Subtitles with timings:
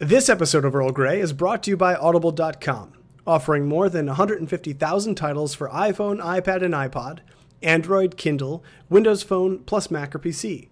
[0.00, 2.92] This episode of Earl Grey is brought to you by Audible.com,
[3.26, 7.18] offering more than 150,000 titles for iPhone, iPad, and iPod,
[7.64, 10.68] Android, Kindle, Windows Phone, plus Mac or PC.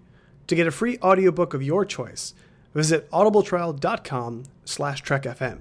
[0.46, 2.34] To get a free audiobook of your choice,
[2.72, 5.58] visit audibletrial.com slash trekfm.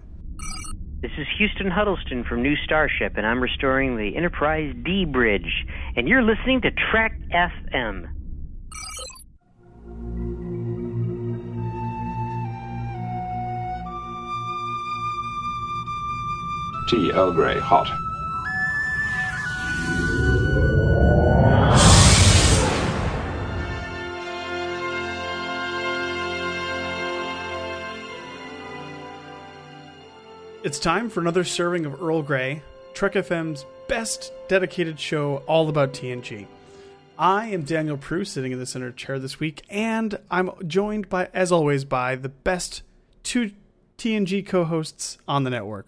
[1.02, 6.08] This is Houston Huddleston from New Starship, and I'm restoring the Enterprise D Bridge, and
[6.08, 8.15] you're listening to Trek FM.
[16.88, 17.90] Tea Earl Grey, hot.
[30.64, 32.62] It's time for another serving of Earl Grey,
[32.94, 36.46] Trek FM's best dedicated show all about TNG.
[37.18, 41.30] I am Daniel Proulx, sitting in the center chair this week, and I'm joined by,
[41.34, 42.84] as always, by the best
[43.24, 43.52] two
[43.98, 45.88] TNG co-hosts on the network.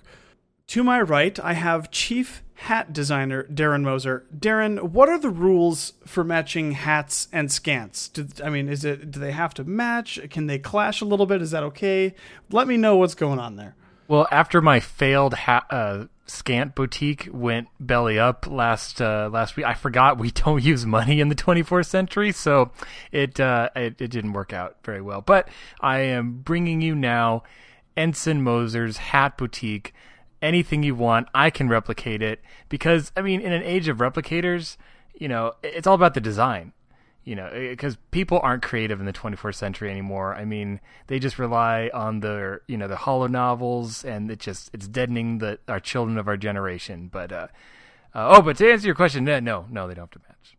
[0.68, 4.26] To my right, I have Chief Hat Designer Darren Moser.
[4.38, 8.12] Darren, what are the rules for matching hats and scants?
[8.12, 10.20] Do, I mean, is it do they have to match?
[10.30, 11.42] Can they clash a little bit?
[11.42, 12.14] Is that okay?
[12.52, 13.76] Let me know what's going on there.
[14.10, 19.66] Well, after my failed ha- uh, scant boutique went belly up last uh, last week,
[19.66, 22.72] I forgot we don't use money in the 24th century, so
[23.14, 25.22] it, uh, it it didn't work out very well.
[25.22, 25.48] But
[25.80, 27.44] I am bringing you now
[27.96, 29.94] Ensign Moser's hat boutique.
[30.42, 34.78] Anything you want, I can replicate it because I mean, in an age of replicators,
[35.16, 36.74] you know, it's all about the design
[37.28, 40.34] you know, because people aren't creative in the 21st century anymore.
[40.34, 44.70] I mean, they just rely on the, you know, the hollow novels, and it just
[44.74, 47.10] it's deadening the our children of our generation.
[47.12, 47.48] But uh,
[48.16, 50.58] uh, oh, but to answer your question, no, no, no, they don't have to match.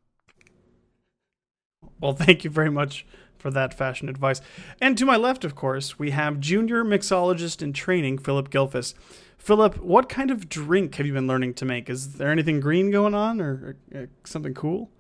[2.03, 3.07] Well, thank you very much
[3.39, 4.43] for that fashion advice.
[4.79, 8.93] And to my left, of course, we have junior mixologist in training, Phillip Gilfus.
[9.39, 11.89] Philip, what kind of drink have you been learning to make?
[11.89, 14.91] Is there anything green going on, or, or, or something cool?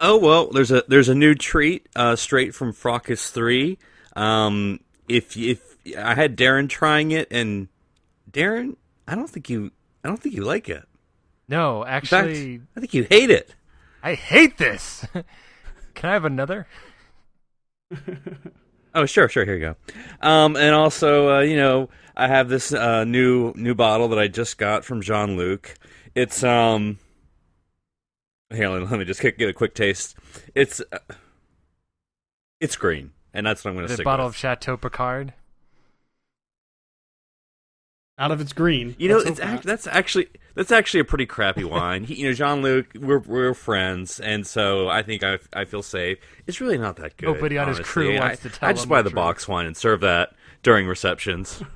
[0.00, 3.78] Oh well, there's a there's a new treat uh, straight from Fracas Three.
[4.16, 7.68] Um, if if I had Darren trying it, and
[8.30, 9.70] Darren, I don't think you
[10.04, 10.86] I don't think you like it.
[11.48, 13.54] No, actually, fact, I think you hate it.
[14.02, 15.06] I hate this.
[15.94, 16.66] Can I have another?
[18.94, 19.44] oh sure, sure.
[19.44, 19.76] Here you go.
[20.20, 24.28] Um, and also, uh, you know, I have this uh, new new bottle that I
[24.28, 25.74] just got from Jean Luc.
[26.14, 26.98] It's um
[28.52, 30.16] here, let me just get a quick taste.
[30.54, 30.98] It's uh,
[32.60, 34.04] it's green, and that's what I'm going to stick.
[34.04, 34.34] A bottle with.
[34.34, 35.34] of Chateau Picard.
[38.16, 41.64] Out of its green, you know, it's act- that's actually that's actually a pretty crappy
[41.64, 42.04] wine.
[42.04, 45.82] He, you know, Jean Luc, we're we're friends, and so I think I I feel
[45.82, 46.18] safe.
[46.46, 47.26] It's really not that good.
[47.26, 47.82] Nobody on honestly.
[47.82, 49.76] his crew wants I, to tell I just him buy the the box wine and
[49.76, 50.32] serve that
[50.62, 51.60] during receptions.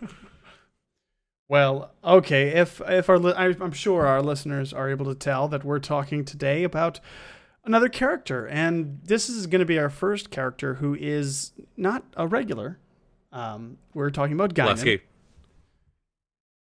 [1.48, 2.48] Well, okay.
[2.48, 6.24] If if our li- I'm sure our listeners are able to tell that we're talking
[6.24, 7.00] today about
[7.64, 12.26] another character, and this is going to be our first character who is not a
[12.26, 12.78] regular.
[13.32, 14.68] Um, we're talking about Guinan.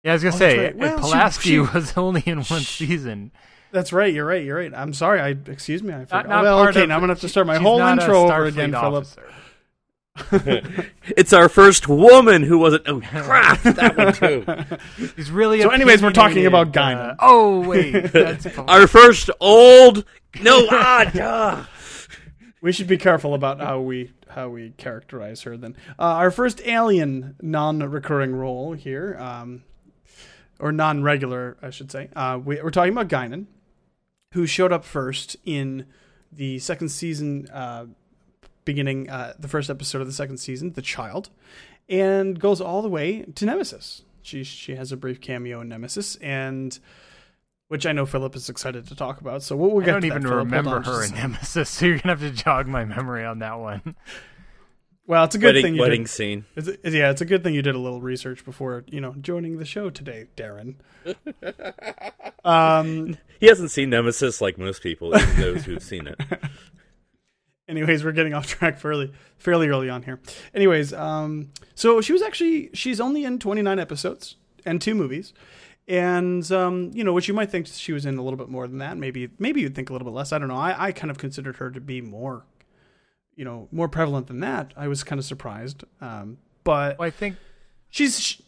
[0.07, 0.09] Pulaski.
[0.09, 0.77] Yeah, I was gonna Oh, say that's right.
[0.77, 3.31] Well, Pulaski she- she- was only in one season.
[3.71, 4.13] That's right.
[4.13, 4.43] You're right.
[4.43, 4.73] You're right.
[4.73, 5.19] I'm sorry.
[5.19, 5.93] I excuse me.
[5.93, 6.27] I forgot.
[6.29, 6.83] not well, okay.
[6.83, 9.05] of- now I'm gonna have to start my whole intro over again, Philip.
[11.15, 12.87] it's our first woman who wasn't.
[12.87, 13.61] Oh crap!
[13.61, 14.13] That one
[14.97, 15.11] too.
[15.15, 15.61] He's really.
[15.61, 17.11] So anyways, we're talking about Guinan.
[17.11, 20.05] uh, oh wait, that's our first old.
[20.41, 21.63] No, ah, duh.
[22.61, 25.55] We should be careful about how we how we characterize her.
[25.55, 29.63] Then uh, our first alien non-recurring role here, um,
[30.59, 32.09] or non-regular, I should say.
[32.15, 33.45] Uh, we, we're talking about Guinan,
[34.33, 35.85] who showed up first in
[36.31, 37.85] the second season, uh,
[38.65, 41.29] beginning uh, the first episode of the second season, The Child,
[41.87, 44.03] and goes all the way to Nemesis.
[44.21, 46.77] She she has a brief cameo in Nemesis, and
[47.69, 49.41] which I know Philip is excited to talk about.
[49.41, 50.27] So we'll, we'll I get don't to that, even.
[50.27, 51.13] Hold remember her in.
[51.13, 53.95] Nemesis, so you're gonna have to jog my memory on that one.
[55.07, 56.09] Well, it's a good Wedding, thing you wedding did.
[56.09, 56.45] scene.
[56.57, 59.15] It's a, yeah, it's a good thing you did a little research before you know
[59.21, 60.75] joining the show today, Darren.
[62.45, 63.17] um.
[63.39, 66.19] He hasn't seen Nemesis like most people, even those who've seen it.
[67.69, 70.19] Anyways, we're getting off track fairly fairly early on here.
[70.53, 75.33] Anyways, um, so she was actually she's only in 29 episodes and two movies,
[75.87, 78.67] and um, you know, which you might think she was in a little bit more
[78.67, 78.97] than that.
[78.97, 80.33] Maybe maybe you'd think a little bit less.
[80.33, 80.57] I don't know.
[80.57, 82.43] I I kind of considered her to be more,
[83.37, 84.73] you know, more prevalent than that.
[84.75, 85.85] I was kind of surprised.
[86.01, 87.37] Um, but Well, I think
[87.89, 88.41] she's sh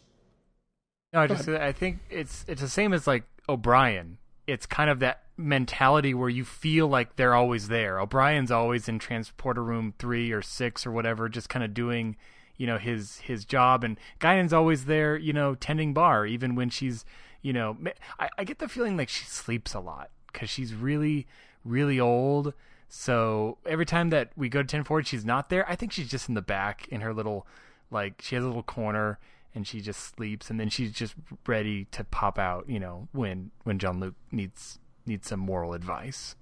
[1.12, 4.18] no, I just I think it's it's the same as like O'Brien.
[4.46, 7.98] It's kind of that mentality where you feel like they're always there.
[7.98, 12.16] O'Brien's always in transporter room three or six or whatever, just kind of doing,
[12.60, 16.68] you know his his job and Guinan's always there you know tending bar even when
[16.68, 17.06] she's
[17.40, 17.78] you know
[18.18, 21.26] I, I get the feeling like she sleeps a lot because she's really
[21.64, 22.52] really old
[22.92, 26.08] so every time that we go to 10 forward she's not there I think she's
[26.08, 27.46] just in the back in her little
[27.90, 29.18] like she has a little corner
[29.54, 31.14] and she just sleeps and then she's just
[31.46, 36.34] ready to pop out you know when when Jean Luc needs needs some moral advice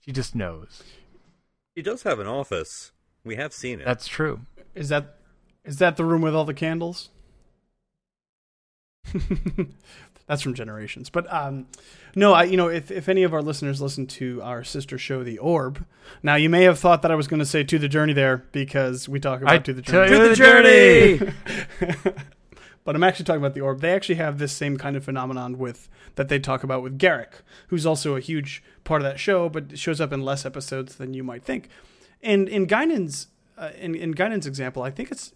[0.00, 0.82] she just knows
[1.74, 2.92] He does have an office.
[3.24, 3.84] We have seen it.
[3.84, 4.40] that's true
[4.74, 5.16] Is that
[5.64, 7.10] is that the room with all the candles?
[10.26, 11.10] That's from Generations.
[11.10, 11.66] But um,
[12.14, 15.22] no, I you know if if any of our listeners listen to our sister show,
[15.22, 15.84] The Orb,
[16.22, 18.44] now you may have thought that I was going to say To the Journey there
[18.52, 20.10] because we talk about I To the Journey.
[20.10, 21.32] To the journey
[22.84, 23.80] but I'm actually talking about the orb.
[23.80, 27.42] They actually have this same kind of phenomenon with that they talk about with Garak,
[27.68, 31.14] who's also a huge part of that show, but shows up in less episodes than
[31.14, 31.68] you might think.
[32.22, 35.32] And in Guinan's uh, in, in Guinan's example, I think it's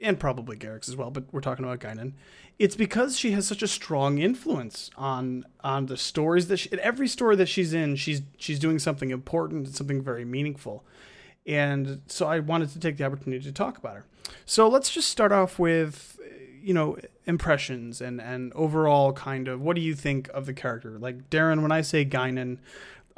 [0.00, 2.12] and probably Garak's as well, but we're talking about Guinan.
[2.58, 7.08] It's because she has such a strong influence on on the stories that she, every
[7.08, 10.84] story that she's in, she's she's doing something important something very meaningful.
[11.46, 14.04] And so I wanted to take the opportunity to talk about her.
[14.44, 16.18] So let's just start off with
[16.62, 20.98] you know impressions and and overall kind of what do you think of the character?
[20.98, 22.58] Like Darren, when I say Guinan,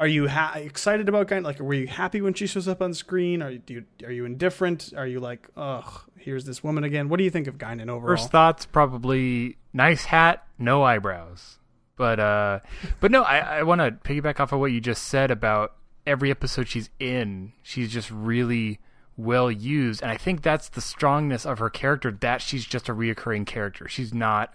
[0.03, 1.45] are you ha- excited about Guinan?
[1.45, 3.41] Like, were you happy when she shows up on screen?
[3.41, 4.93] Are you, you are you indifferent?
[4.97, 7.09] Are you like, ugh, here's this woman again?
[7.09, 8.17] What do you think of Guinan overall?
[8.17, 11.59] First thoughts probably nice hat, no eyebrows.
[11.95, 12.59] But uh
[12.99, 16.67] but no, I, I wanna piggyback off of what you just said about every episode
[16.67, 18.81] she's in, she's just really
[19.17, 20.03] well used.
[20.03, 23.87] And I think that's the strongness of her character, that she's just a reoccurring character.
[23.87, 24.53] She's not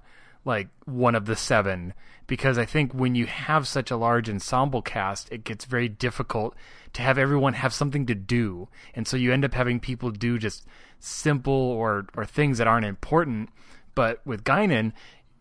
[0.47, 1.93] like one of the seven.
[2.25, 6.55] Because I think when you have such a large ensemble cast, it gets very difficult
[6.93, 8.67] to have everyone have something to do.
[8.95, 10.65] And so you end up having people do just
[10.99, 13.49] simple or, or things that aren't important.
[13.93, 14.93] But with Guinan,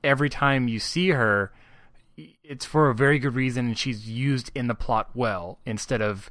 [0.04, 1.52] every time you see her,
[2.44, 6.30] it's for a very good reason, and she's used in the plot well instead of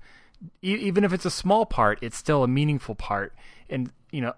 [0.61, 3.33] even if it's a small part, it's still a meaningful part.
[3.69, 4.33] And you know,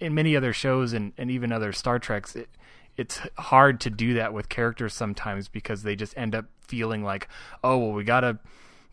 [0.00, 2.48] in many other shows and, and even other Star Treks, it,
[2.96, 7.28] it's hard to do that with characters sometimes because they just end up feeling like,
[7.62, 8.38] oh well, we gotta.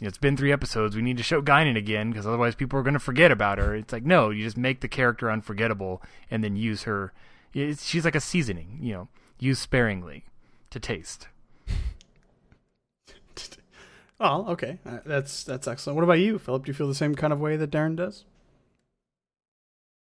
[0.02, 0.96] It's been three episodes.
[0.96, 3.76] We need to show Guinan again because otherwise people are going to forget about her.
[3.76, 7.14] It's like no, you just make the character unforgettable and then use her.
[7.54, 9.08] It's, she's like a seasoning, you know,
[9.40, 10.26] use sparingly
[10.72, 11.28] to taste.
[14.20, 15.98] Oh, okay, uh, that's that's excellent.
[15.98, 16.64] What about you, Philip?
[16.64, 18.24] Do you feel the same kind of way that Darren does?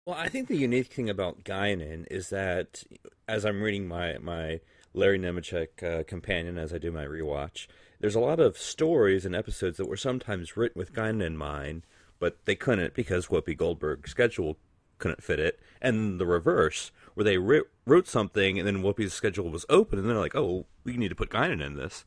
[0.05, 2.83] Well, I think the unique thing about Guinan is that
[3.27, 4.59] as I'm reading my my
[4.93, 7.65] Larry Nemecek uh, companion as I do my rewatch,
[7.99, 11.87] there's a lot of stories and episodes that were sometimes written with Guinan in mind,
[12.19, 14.57] but they couldn't because Whoopi Goldberg's schedule
[14.99, 19.65] couldn't fit it, and the reverse, where they wrote something and then Whoopi's schedule was
[19.69, 22.05] open, and they're like, "Oh, we need to put Guinan in this."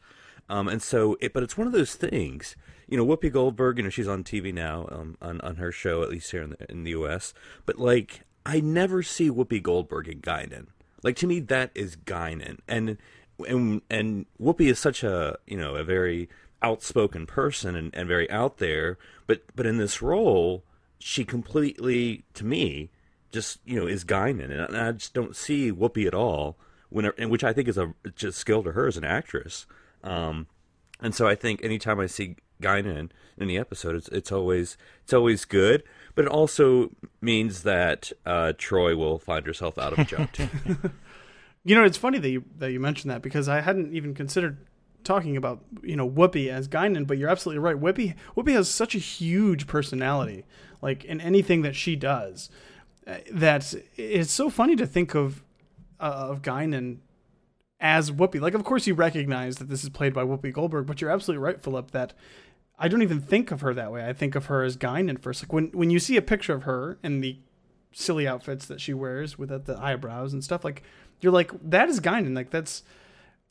[0.48, 2.56] Um, and so, it, but it's one of those things,
[2.88, 3.04] you know.
[3.04, 6.30] Whoopi Goldberg, you know, she's on TV now, um, on on her show, at least
[6.30, 7.34] here in the, in the U.S.
[7.66, 10.68] But like, I never see Whoopi Goldberg in Guinan.
[11.02, 12.96] Like to me, that is Guinan, and
[13.46, 16.28] and and Whoopi is such a you know a very
[16.62, 18.98] outspoken person and, and very out there.
[19.26, 20.64] But but in this role,
[20.98, 22.90] she completely, to me,
[23.30, 26.56] just you know is Guinan, and I just don't see Whoopi at all.
[26.90, 29.66] When, which I think is a just skill to her as an actress.
[30.02, 30.46] Um,
[31.00, 35.12] and so I think anytime I see Guinan in the episode, it's it's always it's
[35.12, 35.82] always good.
[36.14, 36.90] But it also
[37.20, 40.28] means that uh, Troi will find herself out of a job.
[41.64, 44.56] You know, it's funny that you that you mentioned that because I hadn't even considered
[45.04, 47.76] talking about you know Whoopi as Guinan, but you're absolutely right.
[47.76, 50.46] Whoopi Whoopi has such a huge personality,
[50.80, 52.48] like in anything that she does,
[53.06, 55.42] uh, that it's so funny to think of
[56.00, 57.00] uh, of Guinan
[57.80, 58.40] as Whoopi.
[58.40, 61.42] Like, of course, you recognize that this is played by Whoopi Goldberg, but you're absolutely
[61.44, 62.12] right, Philip, that
[62.78, 64.06] I don't even think of her that way.
[64.06, 65.42] I think of her as Guinan first.
[65.42, 67.38] Like when when you see a picture of her in the
[67.92, 70.82] silly outfits that she wears with the eyebrows and stuff, like
[71.20, 72.36] you're like that is Guinan.
[72.36, 72.84] Like that's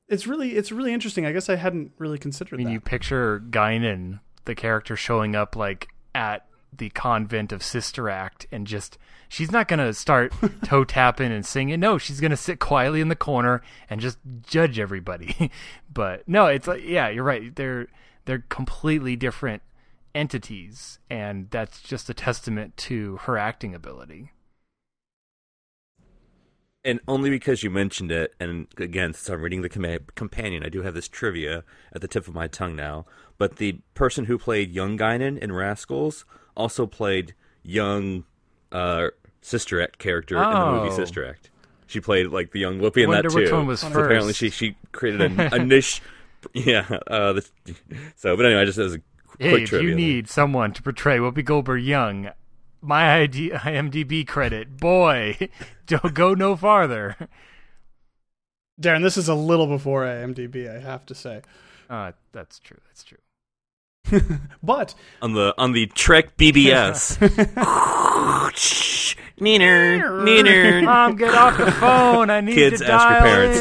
[0.08, 1.26] it's really it's really interesting.
[1.26, 2.74] I guess I hadn't really considered I mean, that.
[2.74, 6.46] you picture Guinan, the character, showing up like at
[6.78, 8.98] the convent of Sister Act, and just
[9.30, 11.80] she's not gonna start toe tapping and singing.
[11.80, 15.52] No, she's gonna sit quietly in the corner and just judge everybody.
[15.94, 17.56] but no, it's like yeah, you're right.
[17.56, 17.88] They're
[18.26, 19.62] they're completely different
[20.16, 24.32] entities, and that's just a testament to her acting ability.
[26.88, 30.70] and only because you mentioned it, and again, since I'm reading the com- companion, I
[30.70, 33.06] do have this trivia at the tip of my tongue now.
[33.38, 36.24] But the person who played young Guinan in Rascals
[36.58, 37.34] also played
[37.64, 38.26] young
[38.74, 39.08] uh,
[39.42, 40.96] Sister Act character in the movie Oh.
[40.96, 41.50] Sister Act.
[41.86, 43.36] She played like the young Whoopi in that too.
[43.36, 46.02] which one was So apparently, she she created a, a niche.
[46.54, 46.86] Yeah.
[47.08, 47.48] Uh, the,
[48.18, 49.02] so, but anyway, I just as a
[49.40, 49.90] Hey, quick if trivia.
[49.90, 52.32] you need someone to portray Whoopi Goldberg young,
[52.82, 55.38] my ID, IMDb credit, boy,
[55.88, 57.16] don't go no farther.
[58.82, 61.42] Darren, this is a little before IMDb, I have to say.
[61.90, 62.80] Uh, that's true.
[62.88, 63.18] That's true.
[64.64, 67.18] But on the on the Trek BBS.
[69.40, 70.84] Neener, neener.
[70.84, 72.30] Mom, get off the phone.
[72.30, 73.60] I need Kids, to ask your dial parents.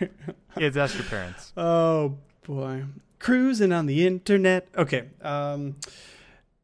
[0.00, 0.10] in.
[0.58, 1.52] Kids, ask your parents.
[1.56, 2.16] oh
[2.46, 2.84] boy,
[3.18, 4.68] cruising on the internet.
[4.76, 5.76] Okay, um,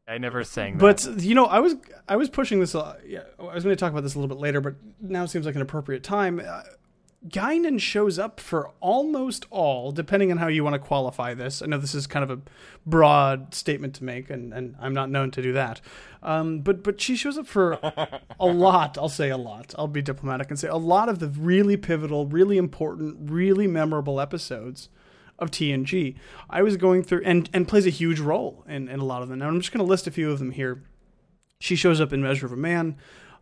[0.07, 1.05] I never sang that.
[1.05, 1.75] but you know, I was
[2.07, 2.75] I was pushing this.
[2.75, 5.25] Uh, yeah, I was going to talk about this a little bit later, but now
[5.25, 6.39] seems like an appropriate time.
[6.45, 6.61] Uh,
[7.27, 11.61] Guinan shows up for almost all, depending on how you want to qualify this.
[11.61, 12.41] I know this is kind of a
[12.85, 15.81] broad statement to make, and, and I'm not known to do that.
[16.21, 17.79] Um, but but she shows up for
[18.39, 18.97] a lot.
[18.97, 19.73] I'll say a lot.
[19.77, 24.19] I'll be diplomatic and say a lot of the really pivotal, really important, really memorable
[24.19, 24.89] episodes
[25.39, 26.15] of TNG.
[26.49, 29.29] I was going through and and plays a huge role in, in a lot of
[29.29, 29.39] them.
[29.39, 30.83] Now I'm just going to list a few of them here.
[31.59, 32.97] She shows up in Measure of a Man.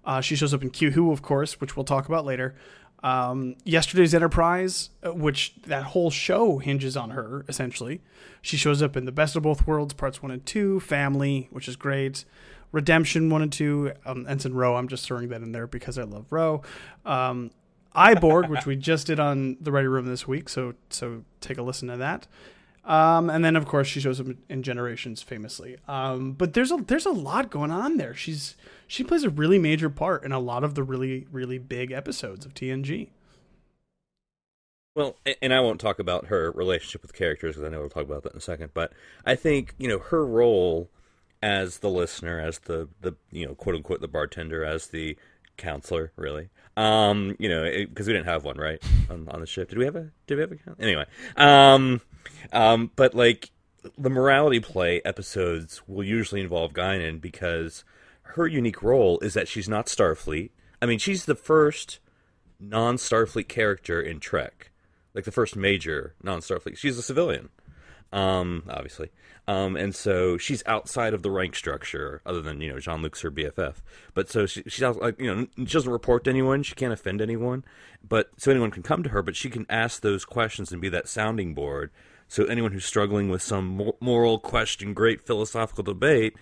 [0.06, 2.56] Uh, she shows up in Q Who, of course, which we'll talk about later.
[3.04, 8.02] Um, Yesterday's Enterprise, uh, which that whole show hinges on her, essentially.
[8.42, 11.68] She shows up in The Best of Both Worlds, parts one and two, Family, which
[11.68, 12.24] is great,
[12.72, 14.78] Redemption one and two, um, Ensign Ro.
[14.78, 16.62] I'm just throwing that in there because I love Ro.
[17.06, 17.52] Um,
[17.94, 21.58] I, Borg, which we just did on the Ready Room this week, so so take
[21.58, 22.26] a listen to that.
[22.86, 25.78] Um, and then of course she shows up in Generations famously.
[25.88, 28.14] Um, but there's a there's a lot going on there.
[28.14, 28.56] She's
[28.88, 32.46] she plays a really major part in a lot of the really really big episodes
[32.46, 33.10] of TNG.
[34.96, 38.04] Well, and I won't talk about her relationship with characters because I know we'll talk
[38.04, 38.72] about that in a second.
[38.74, 38.94] But
[39.26, 40.90] I think you know her role
[41.42, 45.18] as the listener, as the the you know quote unquote the bartender, as the
[45.58, 46.50] counselor, really.
[46.76, 49.70] Um, you know, because we didn't have one right on, on the ship.
[49.70, 50.12] Did we have a?
[50.28, 50.82] Did we have a?
[50.82, 51.06] Anyway,
[51.38, 52.02] um,
[52.52, 53.52] um, but like
[53.98, 57.84] the morality play episodes will usually involve Guinan because
[58.22, 60.52] her unique role is that she's not Starfleet.
[60.82, 62.00] I mean, she's the first
[62.60, 64.72] non Starfleet character in Trek,
[65.14, 66.78] like the first major non Starfleet.
[66.78, 67.50] She's a civilian,
[68.12, 69.12] um, obviously,
[69.48, 73.22] um, and so she's outside of the rank structure, other than you know Jean Luc's
[73.22, 73.76] her BFF.
[74.14, 77.22] But so she, she's like you know she doesn't report to anyone, she can't offend
[77.22, 77.64] anyone,
[78.08, 80.90] but so anyone can come to her, but she can ask those questions and be
[80.90, 81.92] that sounding board.
[82.34, 86.36] So anyone who's struggling with some moral question, great philosophical debate,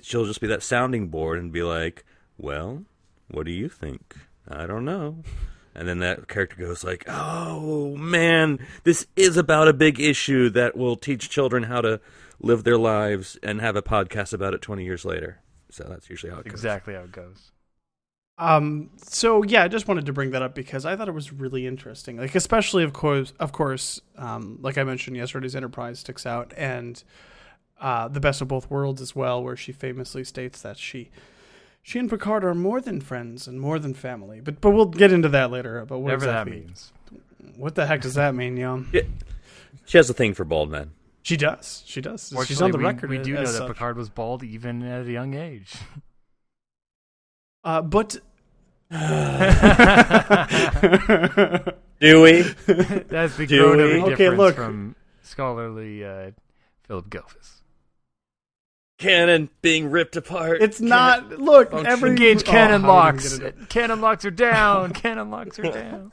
[0.00, 2.04] she'll just be that sounding board and be like,
[2.36, 2.82] "Well,
[3.28, 4.16] what do you think?
[4.48, 5.22] I don't know."
[5.72, 10.76] And then that character goes like, "Oh man, this is about a big issue that
[10.76, 12.00] will teach children how to
[12.40, 16.32] live their lives and have a podcast about it 20 years later." So that's usually
[16.32, 16.54] how it goes.
[16.54, 17.52] exactly how it goes.
[18.38, 21.32] Um, so yeah, I just wanted to bring that up because I thought it was
[21.32, 22.18] really interesting.
[22.18, 27.02] Like, especially of course, of course, um, like I mentioned, yesterday's Enterprise sticks out, and
[27.80, 31.10] uh, the best of both worlds as well, where she famously states that she,
[31.82, 34.40] she and Picard are more than friends and more than family.
[34.40, 35.84] But but we'll get into that later.
[35.86, 36.92] But what Whatever that exactly, means.
[37.56, 38.84] What the heck does that mean, yo?
[38.92, 39.02] Yeah.
[39.86, 40.90] She has a thing for bald men.
[41.22, 41.82] She does.
[41.86, 42.32] She does.
[42.46, 43.10] She's on the we, record.
[43.10, 43.68] we do know that such.
[43.68, 45.74] Picard was bald even at a young age.
[47.66, 48.12] Uh, but
[52.00, 52.42] Do we?
[52.66, 54.00] That's the Do grown we?
[54.00, 54.54] up Okay, look.
[54.54, 56.30] from scholarly uh,
[56.84, 57.62] Phillip Gilfus.
[58.98, 60.62] Canon being ripped apart.
[60.62, 61.28] it's not.
[61.40, 61.90] Look, function.
[61.90, 63.38] every Engage oh, cannon how are we locks.
[63.38, 64.92] gonna Cannon locks are down.
[64.94, 66.12] cannon locks are down.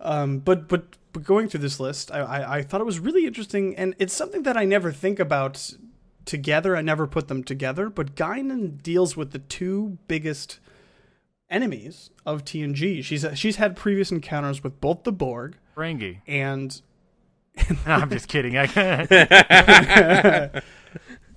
[0.00, 3.26] um, but but but going through this list, I, I I thought it was really
[3.26, 5.74] interesting, and it's something that I never think about
[6.24, 6.76] together.
[6.76, 7.88] I never put them together.
[7.88, 10.58] But Guinan deals with the two biggest
[11.48, 13.02] enemies of TNG.
[13.04, 16.20] She's she's had previous encounters with both the Borg Ferengi.
[16.26, 16.80] and
[17.86, 18.54] No, I'm just kidding.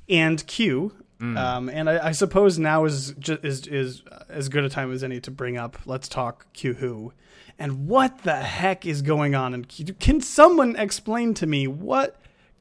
[0.09, 0.93] And Q.
[1.21, 5.05] Um, and I, I suppose now is, ju- is is as good a time as
[5.05, 5.77] any to bring up.
[5.85, 7.13] Let's talk Q Who,
[7.57, 9.65] and what the heck is going on And
[10.01, 12.19] Can someone explain to me what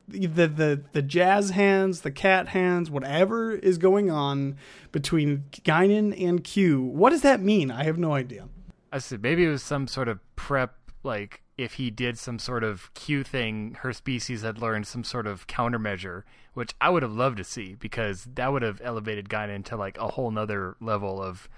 [0.09, 4.57] the the the jazz hands, the cat hands, whatever is going on
[4.91, 6.83] between Guinan and Q?
[6.83, 7.71] What does that mean?
[7.71, 8.49] I have no idea.
[8.93, 12.65] I said maybe it was some sort of prep, like if he did some sort
[12.65, 16.23] of Q thing, her species had learned some sort of countermeasure,
[16.55, 19.99] which I would have loved to see because that would have elevated Guinan to like
[19.99, 21.49] a whole nother level of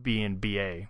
[0.00, 0.88] being BA.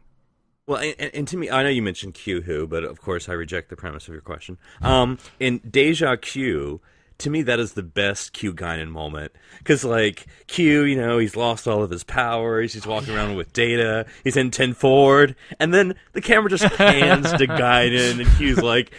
[0.66, 3.32] Well, and, and- to me, I know you mentioned Q Who, but of course I
[3.32, 4.58] reject the premise of your question.
[4.82, 6.80] Um, in Deja Q,
[7.18, 11.36] to me that is the best Q Guinan moment because like Q, you know, he's
[11.36, 12.72] lost all of his powers.
[12.72, 14.06] He's walking around with Data.
[14.24, 18.90] He's in ten Ford, and then the camera just pans to Guinan, and Q's like.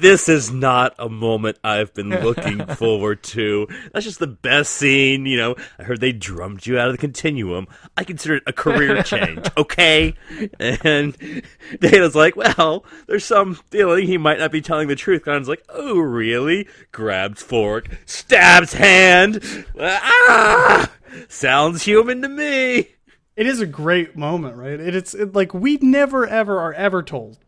[0.00, 3.68] This is not a moment I've been looking forward to.
[3.92, 5.56] That's just the best scene, you know.
[5.78, 7.68] I heard they drummed you out of the continuum.
[7.98, 10.14] I consider it a career change, okay?
[10.58, 11.16] And
[11.80, 15.24] Data's like, well, there's some feeling he might not be telling the truth.
[15.24, 16.66] Guinan's like, oh, really?
[16.92, 19.66] Grabs fork, stabs hand.
[19.78, 20.90] Ah!
[21.28, 22.88] Sounds human to me.
[23.36, 24.80] It is a great moment, right?
[24.80, 27.38] It, it's it, like we never ever are ever told.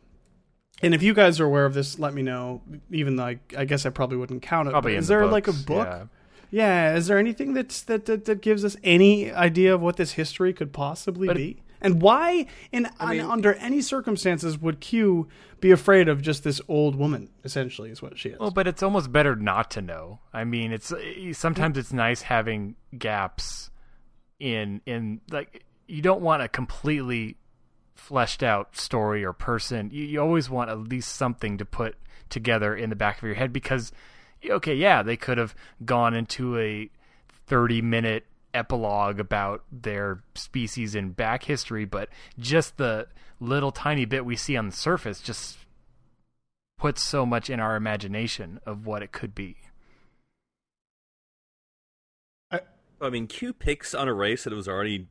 [0.83, 2.61] And if you guys are aware of this, let me know.
[2.91, 4.73] Even though I, I guess I probably wouldn't count it.
[4.73, 5.87] Probably but in is the there like a book?
[5.87, 6.05] yeah.
[6.51, 6.95] Yeah.
[6.97, 10.53] Is there anything that's that, that that gives us any idea of what this history
[10.53, 11.63] could possibly But- be?
[11.85, 15.27] And why, in mean- under any circumstances, would Q
[15.59, 17.29] be afraid of just this old woman?
[17.43, 18.39] Essentially, is what she is.
[18.39, 20.21] Well, but it's almost better not to know.
[20.33, 23.71] I mean, it's eh, sometimes it's nice having gaps
[24.39, 27.37] in in like you don't want a completely
[27.95, 29.91] fleshed out story or person.
[29.93, 31.97] You, you always want at least something to put
[32.29, 33.93] together in the back of your head because
[34.49, 36.91] okay, yeah, they could have gone into a
[37.47, 42.09] 30 minute epilogue about their species in back history, but
[42.39, 43.07] just the
[43.41, 45.59] little tiny bit we see on the surface just
[46.79, 49.57] puts so much in our imagination of what it could be.
[53.03, 55.09] I mean, Q picks on a race that was already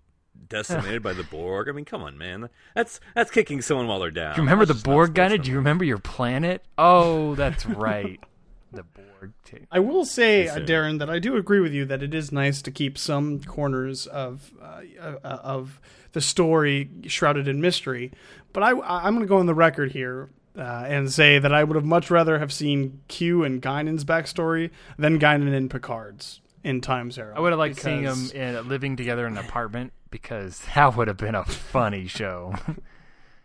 [0.49, 1.69] decimated by the Borg.
[1.69, 2.49] I mean, come on, man.
[2.75, 4.35] That's that's kicking someone while they're down.
[4.35, 5.37] Do you remember the That's just not Borg guy?
[5.37, 6.63] Do you remember your planet?
[6.77, 8.19] Oh, that's right.
[8.71, 9.33] the Borg.
[9.45, 9.67] Too.
[9.71, 12.61] I will say, uh, Darren, that I do agree with you that it is nice
[12.63, 15.79] to keep some corners of uh, uh, of
[16.13, 18.11] the story shrouded in mystery.
[18.51, 21.63] But I, I'm going to go on the record here uh, and say that I
[21.63, 26.81] would have much rather have seen Q and Guinan's backstory than Guinan and Picard's in
[26.81, 27.33] Time Zero.
[27.35, 30.95] I would have liked seeing them because- in, living together in an apartment because that
[30.95, 32.53] would have been a funny show.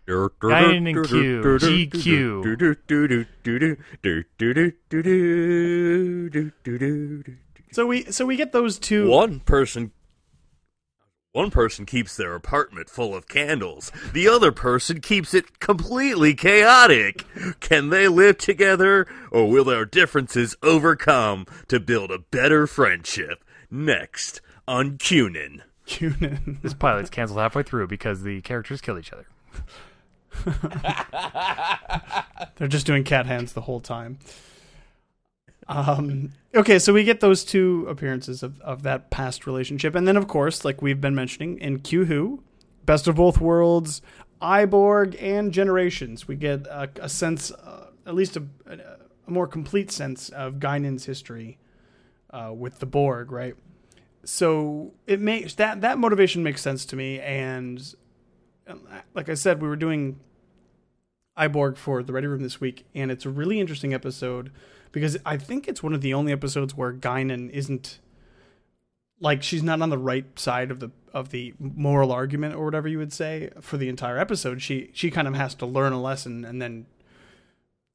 [0.06, 1.42] Guinan and Q,
[7.72, 9.08] So we so we get those two.
[9.08, 9.90] One person
[11.36, 13.92] one person keeps their apartment full of candles.
[14.14, 17.26] The other person keeps it completely chaotic.
[17.60, 23.44] Can they live together or will their differences overcome to build a better friendship?
[23.70, 25.60] Next on Cunin.
[25.86, 26.60] Cunin.
[26.62, 29.26] this pilot's canceled halfway through because the characters kill each other.
[32.56, 34.18] They're just doing cat hands the whole time.
[35.68, 39.94] Um, okay, so we get those two appearances of, of that past relationship.
[39.94, 42.42] And then, of course, like we've been mentioning in Q Who,
[42.84, 44.00] Best of Both Worlds,
[44.40, 49.48] I, Borg, and Generations, we get a, a sense, uh, at least a, a, more
[49.48, 51.58] complete sense of Guinan's history
[52.30, 53.56] uh, with the Borg, right?
[54.26, 57.94] So it makes that that motivation makes sense to me, and
[59.14, 60.18] like I said, we were doing
[61.36, 64.50] I, Borg for the Ready Room this week, and it's a really interesting episode
[64.90, 68.00] because I think it's one of the only episodes where Guinan isn't
[69.20, 72.88] like she's not on the right side of the of the moral argument or whatever
[72.88, 74.60] you would say for the entire episode.
[74.60, 76.86] She she kind of has to learn a lesson and then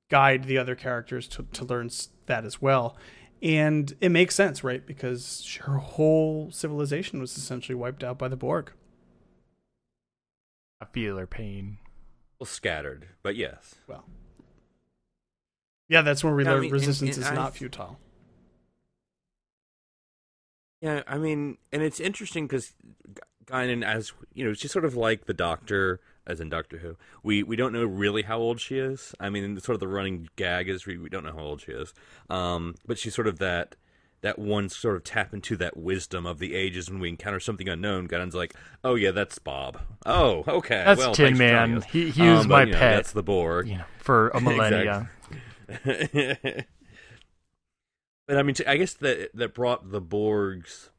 [0.10, 1.90] guide the other characters to to learn
[2.28, 2.96] that as well.
[3.42, 4.86] And it makes sense, right?
[4.86, 8.72] Because her whole civilization was essentially wiped out by the Borg.
[10.80, 11.78] I feel her pain.
[12.40, 13.76] Well, scattered, but yes.
[13.88, 14.06] Well,
[15.90, 18.00] yeah, that's where we Yeah, I learn mean, and- resistance and is I- not futile.
[20.82, 22.74] Yeah, I mean, and it's interesting because
[23.46, 26.98] Guinan, as you know, she's sort of like the Doctor, as in Doctor Who.
[27.24, 29.14] We we don't know really how old she is.
[29.20, 31.72] I mean, sort of the running gag is we, we don't know how old she
[31.72, 31.94] is.
[32.30, 33.76] Um, but she's sort of that
[34.22, 37.68] that one sort of tap into that wisdom of the ages when we encounter something
[37.68, 38.06] unknown.
[38.06, 38.54] Guinan's like,
[38.84, 39.80] oh yeah, that's Bob.
[40.06, 40.84] Oh, okay.
[40.86, 41.78] That's well, Tin thanks for telling Man.
[41.80, 42.96] us." He- he was Um, my but, you know, pet.
[42.98, 43.68] That's the Borg.
[43.68, 45.10] You know, for a millennia.
[48.28, 50.91] but I mean, I guess that that brought the Borg's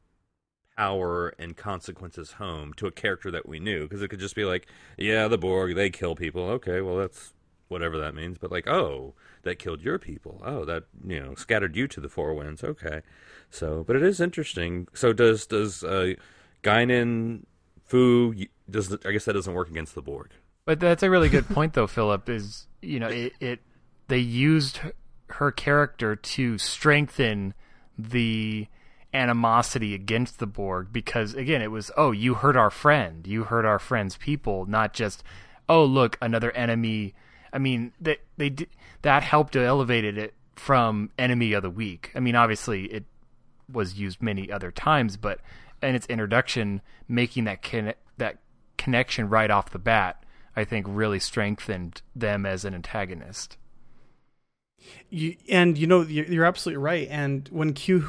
[0.77, 4.45] power and consequences home to a character that we knew because it could just be
[4.45, 6.43] like, yeah, the Borg they kill people.
[6.51, 7.33] Okay, well that's
[7.69, 8.39] whatever that means.
[8.39, 10.41] But like, oh, that killed your people.
[10.45, 12.63] Oh, that you know scattered you to the four winds.
[12.63, 13.03] Okay,
[13.51, 14.89] so but it is interesting.
[14.95, 16.15] So does does uh,
[16.63, 17.45] Guinan
[17.85, 18.35] Fu
[18.71, 20.31] does I guess that doesn't work against the Borg.
[20.65, 22.29] But that's a really good point, though, Philip.
[22.29, 23.61] Is you know it, it
[24.09, 24.93] they used her,
[25.29, 27.55] her character to strengthen
[27.99, 28.69] the
[29.15, 33.65] animosity against the Borg because again, it was oh you hurt our friend, you hurt
[33.65, 35.23] our friend's people, not just
[35.69, 37.15] oh look another enemy.
[37.53, 38.69] I mean that they, did
[39.03, 42.11] that helped elevated it from Enemy of the Week.
[42.15, 43.05] I mean, obviously it
[43.71, 45.41] was used many other times, but
[45.83, 48.39] in its introduction, making that conne- that
[48.79, 53.57] connection right off the bat, I think really strengthened them as an antagonist.
[55.11, 57.09] You, and you know you're, you're absolutely right.
[57.11, 58.01] And when Q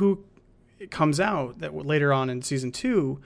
[0.84, 3.22] Who comes out that later on in season two,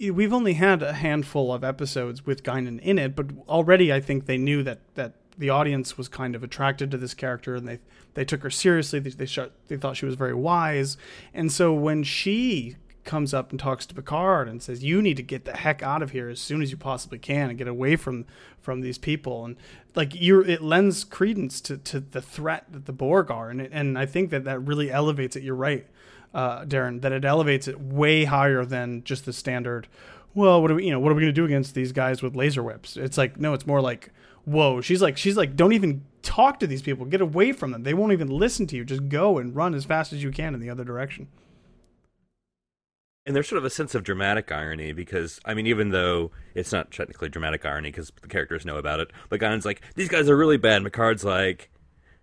[0.00, 4.26] we've only had a handful of episodes with Guinan in it, but already I think
[4.26, 7.78] they knew that that the audience was kind of attracted to this character and they
[8.14, 8.98] they took her seriously.
[8.98, 10.96] They they, they thought she was very wise,
[11.32, 15.22] and so when she comes up and talks to Picard and says, "You need to
[15.22, 17.94] get the heck out of here as soon as you possibly can and get away
[17.94, 18.24] from
[18.60, 19.54] from these people." And
[19.94, 23.96] like you, it lends credence to, to the threat that the Borg are, and and
[23.96, 25.44] I think that that really elevates it.
[25.44, 25.86] You're right,
[26.36, 29.88] uh, Darren, that it elevates it way higher than just the standard.
[30.34, 32.22] Well, what are we, you know, what are we going to do against these guys
[32.22, 32.98] with laser whips?
[32.98, 34.10] It's like no, it's more like,
[34.44, 34.82] whoa.
[34.82, 37.06] She's like, she's like, don't even talk to these people.
[37.06, 37.84] Get away from them.
[37.84, 38.84] They won't even listen to you.
[38.84, 41.28] Just go and run as fast as you can in the other direction
[43.26, 46.70] and there's sort of a sense of dramatic irony because I mean, even though it's
[46.70, 50.30] not technically dramatic irony because the characters know about it, but Guinan's like, "These guys
[50.30, 51.68] are really bad." McCard's like,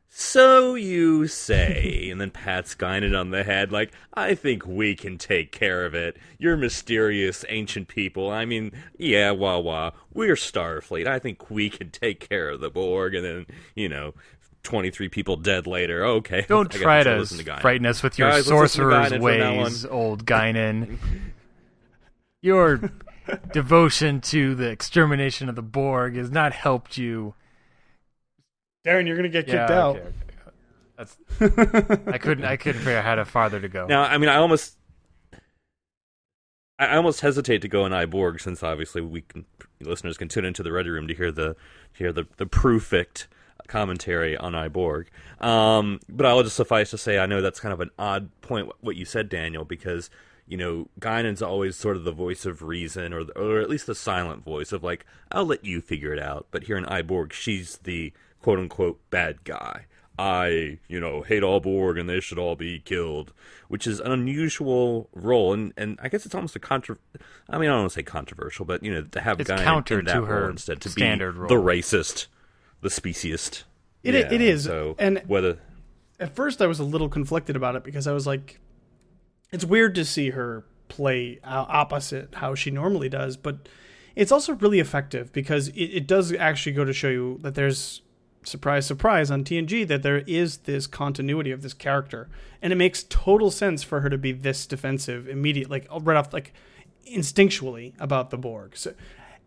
[0.09, 5.17] "So you say?" and then pats Guinan on the head, like, "I think we can
[5.17, 6.17] take care of it.
[6.37, 8.29] You're mysterious ancient people.
[8.29, 9.91] I mean, yeah, wah wah.
[10.13, 11.07] We're Starfleet.
[11.07, 14.13] I think we can take care of the Borg." And then you know,
[14.63, 16.05] 23 people dead later.
[16.05, 16.45] Okay.
[16.47, 20.97] Don't try to, to frighten us with your Guys, sorcerer's ways, old Guinan.
[22.41, 22.91] your
[23.51, 27.35] devotion to the extermination of the Borg has not helped you.
[28.85, 29.97] Darren, you're going to get kicked yeah, out.
[29.97, 30.17] Okay, okay.
[30.97, 31.17] That's
[32.07, 33.87] I couldn't I couldn't figure out how to farther to go.
[33.87, 34.77] Now, I mean, I almost
[36.77, 39.45] I almost hesitate to go in I, Borg since obviously we can
[39.79, 41.55] listeners can tune into the Ready Room to hear the
[41.93, 43.27] to hear the the perfect
[43.67, 45.09] commentary on I, Borg.
[45.39, 48.71] Um, but I'll just suffice to say, I know that's kind of an odd point
[48.81, 50.09] what you said, Daniel, because
[50.45, 53.95] you know Guinan's always sort of the voice of reason, or or at least the
[53.95, 56.47] silent voice of like, I'll let you figure it out.
[56.51, 58.11] But here in Iborg, she's the
[58.43, 59.85] quote unquote bad guy.
[60.19, 63.33] I, you know, hate all Borg and they should all be killed,
[63.67, 66.97] which is an unusual role, and and I guess it's almost a contra.
[67.49, 69.63] I mean, I don't want to say controversial, but you know, to have it's Guinan
[69.63, 71.49] counter in that to role her instead to standard be role.
[71.49, 72.27] the racist
[72.83, 73.63] the speciest.
[74.03, 74.65] It yeah, it is.
[74.65, 75.57] So and whether
[76.19, 78.59] at first I was a little conflicted about it because I was like,
[79.51, 83.67] it's weird to see her play opposite how she normally does, but
[84.15, 88.02] it's also really effective because it, it does actually go to show you that there's
[88.45, 92.29] surprise surprise on TNG that there is this continuity of this character
[92.61, 96.17] and it makes total sense for her to be this defensive immediately like uh, right
[96.17, 96.53] off like
[97.05, 98.75] instinctually about the Borg.
[98.75, 98.93] So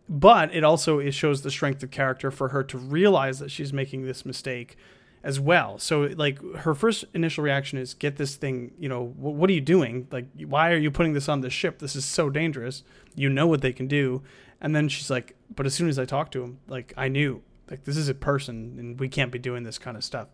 [0.09, 3.73] but it also it shows the strength of character for her to realize that she's
[3.73, 4.77] making this mistake
[5.23, 5.77] as well.
[5.77, 9.61] So like her first initial reaction is get this thing, you know, what are you
[9.61, 10.07] doing?
[10.11, 11.79] Like why are you putting this on the ship?
[11.79, 12.83] This is so dangerous.
[13.15, 14.21] You know what they can do.
[14.61, 17.43] And then she's like, but as soon as I talked to him, like I knew
[17.69, 20.27] like this is a person and we can't be doing this kind of stuff.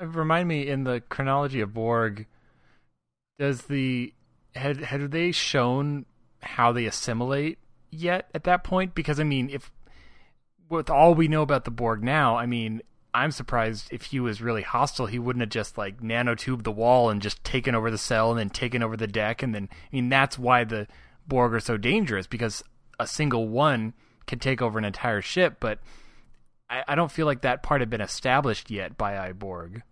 [0.00, 2.26] Remind me in the chronology of Borg
[3.38, 4.12] does the
[4.54, 6.06] had had they shown
[6.40, 7.58] how they assimilate
[7.90, 9.70] yet at that point because I mean, if
[10.68, 12.82] with all we know about the Borg now, I mean,
[13.14, 17.10] I'm surprised if he was really hostile, he wouldn't have just like nanotubed the wall
[17.10, 19.42] and just taken over the cell and then taken over the deck.
[19.42, 20.86] And then, I mean, that's why the
[21.26, 22.62] Borg are so dangerous because
[23.00, 23.94] a single one
[24.26, 25.56] can take over an entire ship.
[25.58, 25.78] But
[26.70, 29.82] I, I don't feel like that part had been established yet by I, Borg.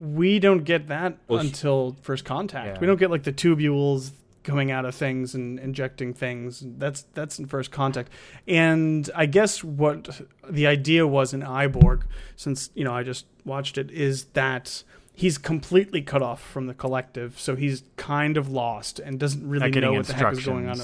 [0.00, 2.76] We don't get that well, until first contact.
[2.76, 2.80] Yeah.
[2.80, 4.12] We don't get like the tubules,
[4.44, 6.62] coming out of things and injecting things.
[6.64, 8.10] That's that's in first contact.
[8.46, 12.02] And I guess what the idea was in Iborg,
[12.36, 16.74] since you know I just watched it, is that he's completely cut off from the
[16.74, 20.68] collective, so he's kind of lost and doesn't really know what the heck is going
[20.68, 20.78] on.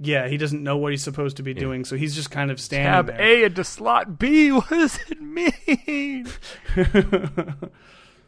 [0.00, 1.60] Yeah, he doesn't know what he's supposed to be yeah.
[1.60, 3.20] doing, so he's just kind of standing Tab there.
[3.20, 4.50] A into slot B.
[4.52, 6.26] What does it mean?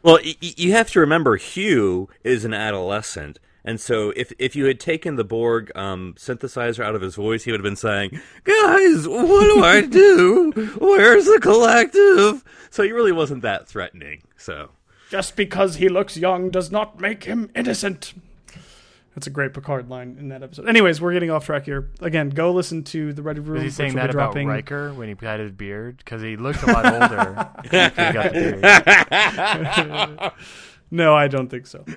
[0.03, 4.65] well, y- you have to remember, Hugh is an adolescent and so if if you
[4.65, 8.19] had taken the Borg um, synthesizer out of his voice, he would have been saying,
[8.43, 10.51] "Guys, what do I do?
[10.79, 14.23] Where's the collective?" So he really wasn't that threatening.
[14.35, 14.71] So
[15.09, 18.13] just because he looks young does not make him innocent.
[19.15, 20.67] That's a great Picard line in that episode.
[20.67, 21.91] Anyways, we're getting off track here.
[22.01, 23.53] Again, go listen to the Ready Room.
[23.55, 24.47] Was he saying that about dropping.
[24.47, 25.97] Riker when he had his beard?
[25.97, 27.49] Because he looked a lot older.
[27.63, 28.59] he got the
[30.19, 30.31] beard.
[30.89, 31.85] no, I don't think so.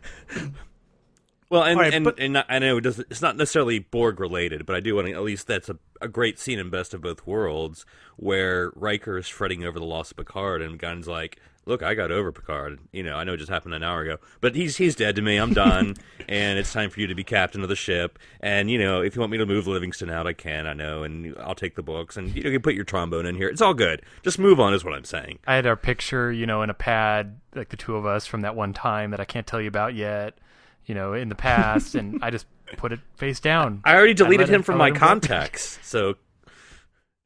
[1.48, 4.66] Well, and right, and, but, and I know it doesn't, it's not necessarily Borg related,
[4.66, 7.02] but I do want to at least that's a, a great scene in Best of
[7.02, 11.82] Both Worlds where Riker is fretting over the loss of Picard, and Gunn's like, look,
[11.82, 12.78] I got over Picard.
[12.92, 15.22] You know, I know it just happened an hour ago, but he's he's dead to
[15.22, 15.36] me.
[15.36, 15.96] I'm done,
[16.28, 18.18] and it's time for you to be captain of the ship.
[18.40, 20.66] And you know, if you want me to move Livingston out, I can.
[20.66, 23.26] I know, and I'll take the books, and you know, you can put your trombone
[23.26, 23.48] in here.
[23.48, 24.02] It's all good.
[24.22, 25.38] Just move on, is what I'm saying.
[25.46, 28.40] I had our picture, you know, in a pad, like the two of us from
[28.42, 30.38] that one time that I can't tell you about yet,
[30.86, 33.80] you know, in the past, and I just put it face down.
[33.84, 36.14] I already deleted let him it- from my let him contacts, so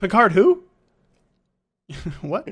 [0.00, 0.64] Picard who?
[2.20, 2.48] what?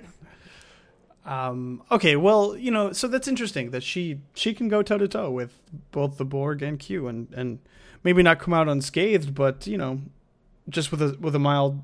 [1.28, 5.06] Um, okay, well, you know, so that's interesting that she she can go toe to
[5.06, 5.60] toe with
[5.92, 7.58] both the Borg and Q, and and
[8.02, 10.00] maybe not come out unscathed, but you know,
[10.70, 11.82] just with a with a mild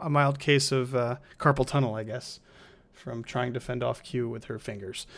[0.00, 2.38] a mild case of uh, carpal tunnel, I guess,
[2.92, 5.08] from trying to fend off Q with her fingers.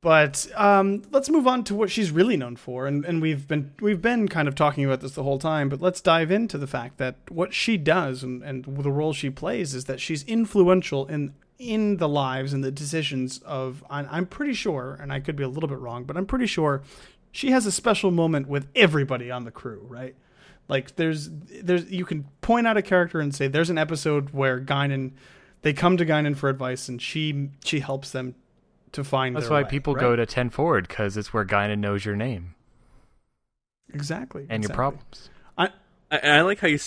[0.00, 3.74] But um, let's move on to what she's really known for, and, and we've been
[3.82, 5.68] we've been kind of talking about this the whole time.
[5.68, 9.28] But let's dive into the fact that what she does and, and the role she
[9.28, 13.84] plays is that she's influential in in the lives and the decisions of.
[13.88, 16.46] I'm I'm pretty sure, and I could be a little bit wrong, but I'm pretty
[16.46, 16.82] sure
[17.30, 20.16] she has a special moment with everybody on the crew, right?
[20.68, 21.28] Like there's
[21.62, 25.12] there's you can point out a character and say there's an episode where Guinan
[25.62, 28.34] they come to Guinan for advice and she she helps them
[28.92, 30.00] to find That's their why way, people right?
[30.00, 32.54] go to 10 forward because it's where Guinan knows your name
[33.92, 35.28] exactly and your problems.
[35.58, 35.70] I,
[36.10, 36.78] and I like how you.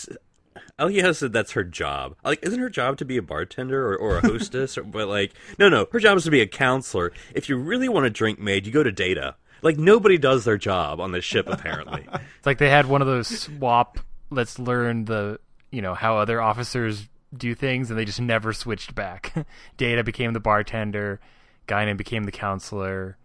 [0.79, 2.15] Like said that's her job.
[2.23, 4.77] Like, isn't her job to be a bartender or, or a hostess?
[4.77, 7.11] or, but like, no, no, her job is to be a counselor.
[7.33, 9.35] If you really want a drink made, you go to Data.
[9.61, 12.07] Like nobody does their job on this ship, apparently.
[12.37, 13.97] It's like they had one of those swap.
[14.29, 15.39] Let's learn the
[15.71, 19.33] you know how other officers do things, and they just never switched back.
[19.77, 21.21] Data became the bartender.
[21.69, 23.17] Guinan became the counselor.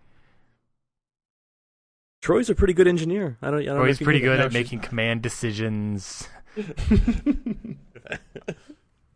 [2.22, 3.38] Troi's a pretty good engineer.
[3.42, 3.60] I don't.
[3.60, 6.28] I don't know he's pretty good at making command decisions.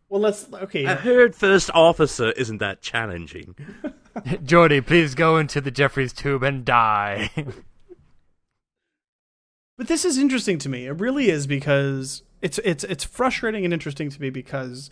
[0.09, 3.55] well let's okay I heard first officer isn't that challenging.
[4.15, 7.31] Geordi, please go into the Jefferies tube and die.
[9.75, 10.85] But this is interesting to me.
[10.85, 14.91] It really is because it's it's it's frustrating and interesting to me because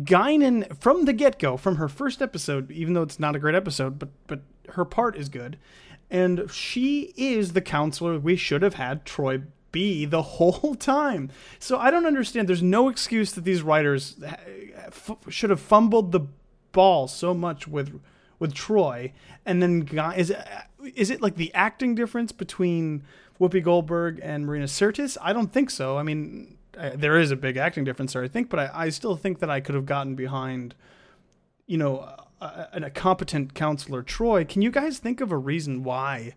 [0.00, 3.54] Guinan from the get go, from her first episode, even though it's not a great
[3.54, 5.58] episode, but but her part is good,
[6.10, 11.30] and she is the counselor we should have had Troi be the whole time.
[11.58, 12.48] So I don't understand.
[12.48, 16.26] There's no excuse that these writers f- should have fumbled the
[16.72, 18.00] ball so much with
[18.38, 19.12] with Troi,
[19.46, 20.46] and then is it,
[20.94, 23.02] is it like the acting difference between
[23.40, 25.16] Whoopi Goldberg and Marina Sirtis?
[25.22, 25.96] I don't think so.
[25.96, 28.88] I mean, uh, there is a big acting difference there, I think, but I, I
[28.90, 30.74] still think that I could have gotten behind,
[31.66, 32.00] you know,
[32.40, 34.46] a, a, a competent counselor Troi.
[34.46, 36.34] Can you guys think of a reason why?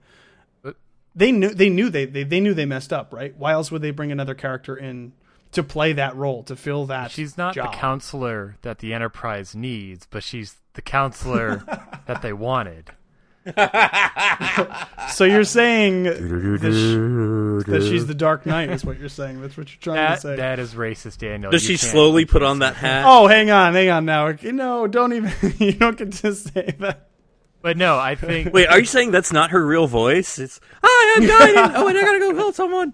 [1.19, 3.35] But- They knew they knew they, they they knew they messed up, right?
[3.37, 5.11] Why else would they bring another character in
[5.51, 7.11] to play that role to fill that?
[7.11, 7.71] she's not job?
[7.71, 11.57] the counselor that the Enterprise needs, but she's the counselor
[12.07, 12.91] that they wanted.
[15.13, 19.41] So you're saying that, sh- that she's the Dark Knight is what you're saying.
[19.41, 20.35] That's what you're trying to say.
[20.37, 21.51] that is racist, Daniel.
[21.51, 23.05] Does You she slowly put on that hat?
[23.07, 24.33] Oh, hang on, hang on now.
[24.43, 25.31] No, don't even.
[25.57, 27.08] You don't get to say that.
[27.61, 30.39] But no, I think Wait, are you saying that's not her real voice?
[30.39, 31.73] It's hi, I'm Guinan.
[31.75, 32.93] oh, and I gotta go kill someone.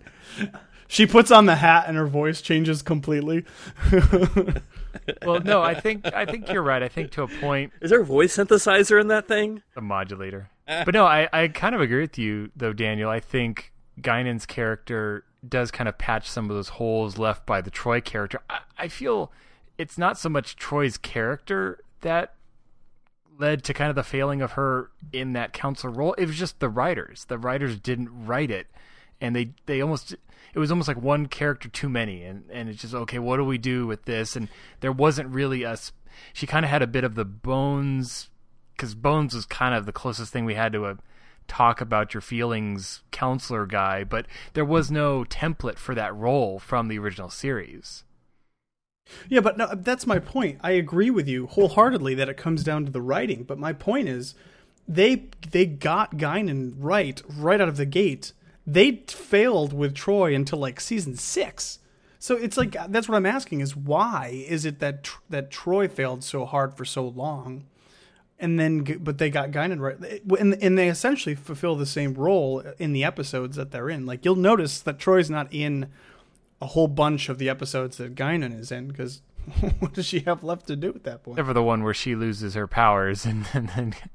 [0.88, 3.46] She puts on the hat and her voice changes completely.
[5.26, 6.82] well, no, I think I think you're right.
[6.82, 9.62] I think to a point, Is there a voice synthesizer in that thing?
[9.76, 10.50] a modulator.
[10.68, 10.82] Ah.
[10.84, 13.08] But no, I, I kind of agree with you though, Daniel.
[13.08, 17.70] I think Guinan's character does kind of patch some of those holes left by the
[17.70, 18.40] Troi character.
[18.50, 19.32] I, I feel
[19.78, 22.34] it's not so much Troi's character that
[23.38, 26.14] led to kind of the failing of her in that counselor role.
[26.14, 27.26] It was just the writers.
[27.26, 28.68] The writers didn't write it,
[29.20, 30.14] and they they almost
[30.54, 33.20] it was almost like one character too many, and and it's just okay.
[33.20, 34.36] What do we do with this?
[34.36, 35.78] And there wasn't really a.
[36.34, 38.30] She kind of had a bit of the bones
[38.76, 40.98] because Bones was kind of the closest thing we had to a
[41.48, 46.88] talk about your feelings counselor guy, but there was no template for that role from
[46.88, 48.04] the original series.
[49.30, 50.60] Yeah, but no, that's my point.
[50.62, 53.44] I agree with you wholeheartedly that it comes down to the writing.
[53.44, 54.36] But my point is,
[54.88, 58.34] they they got Guinan right right out of the gate.
[58.68, 61.80] They failed with Troi until like season six.
[62.20, 66.24] So it's like that's what I'm asking is why is it that that Troi failed
[66.24, 67.66] so hard for so long,
[68.40, 72.64] and then but they got Guinan right, and and they essentially fulfill the same role
[72.80, 74.06] in the episodes that they're in.
[74.08, 75.90] Like you'll notice that Troi's not in
[76.62, 79.22] a whole bunch of the episodes that Guinan is in because
[79.80, 81.38] what does she have left to do at that point?
[81.38, 83.96] Except for the one where she loses her powers and, and then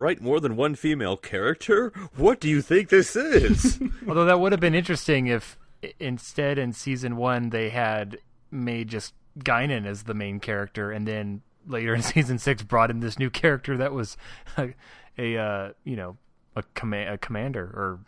[0.00, 1.92] Write more than one female character?
[2.14, 3.80] What do you think this is?
[4.06, 5.58] Although that would have been interesting if
[5.98, 8.18] instead in season one they had
[8.50, 13.00] made just Guinan as the main character and then later in season six brought in
[13.00, 14.16] this new character that was
[14.56, 14.72] a,
[15.18, 16.16] a uh, you know
[16.54, 17.98] a command a commander or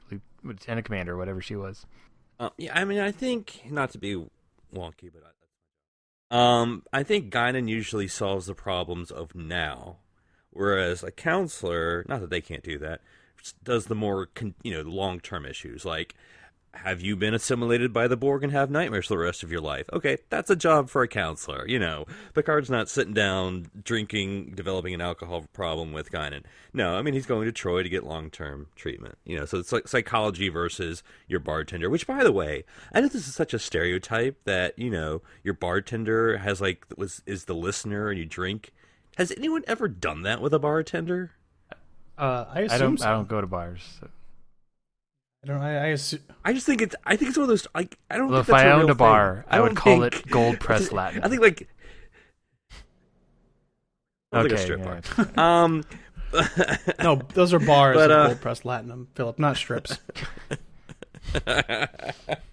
[0.43, 1.87] lieutenant commander, or whatever she was.
[2.41, 4.15] Uh, yeah, I mean, I think not to be
[4.75, 5.23] wonky, but
[6.31, 9.99] I, um, I think Guinan usually solves the problems of now,
[10.49, 13.03] whereas a counselor, not that they can't do that,
[13.63, 15.85] does the more con- you know long term issues.
[15.85, 16.15] Like
[16.73, 19.61] have you been assimilated by the Borg and have nightmares for the rest of your
[19.61, 19.87] life?
[19.93, 21.67] Okay, that's a job for a counselor.
[21.67, 26.45] You know, Picard's not sitting down drinking, developing an alcohol problem with Guinan.
[26.73, 29.19] No, I mean he's going to Troi to get long term treatment.
[29.25, 31.91] You know, so it's like psychology versus your bartender.
[31.91, 35.55] Which, by the way, I know this is such a stereotype that you know your
[35.55, 38.73] bartender has like was is the listener and you drink.
[39.17, 41.33] Has anyone ever done that with a bartender?
[42.17, 43.09] Uh, I assume I don't so.
[43.09, 43.99] I don't go to bars.
[44.01, 44.09] So.
[45.43, 45.61] I don't.
[45.63, 46.21] I, I assume.
[46.45, 46.95] I just think it's.
[47.05, 47.67] I think it's one of those.
[47.75, 48.29] Like I don't.
[48.31, 49.45] Well, think if that's I a owned real a bar, thing.
[49.59, 51.23] I would don't call think- it Gold Press Latin.
[51.23, 51.69] I think like.
[54.33, 55.01] I think a Okay, strip yeah.
[55.35, 55.45] bar.
[55.45, 55.85] Um,
[57.03, 59.99] No, those are bars But, of uh, gold pressed latinum, Philip, not strips.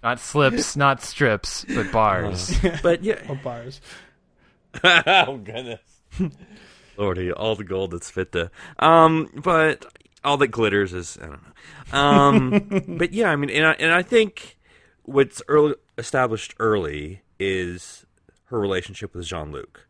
[0.02, 2.58] Not slips, not strips, but bars.
[2.82, 3.20] but yeah.
[3.28, 3.80] or bars.
[4.84, 5.80] oh goodness,
[6.96, 8.50] Lordy, all the gold that's fit to.
[8.80, 9.84] Um, but
[10.24, 11.98] all that glitters is I don't know.
[11.98, 14.58] Um, but yeah, I mean, and I, and I think
[15.02, 18.06] what's early established early is
[18.46, 19.86] her relationship with Jean Luc,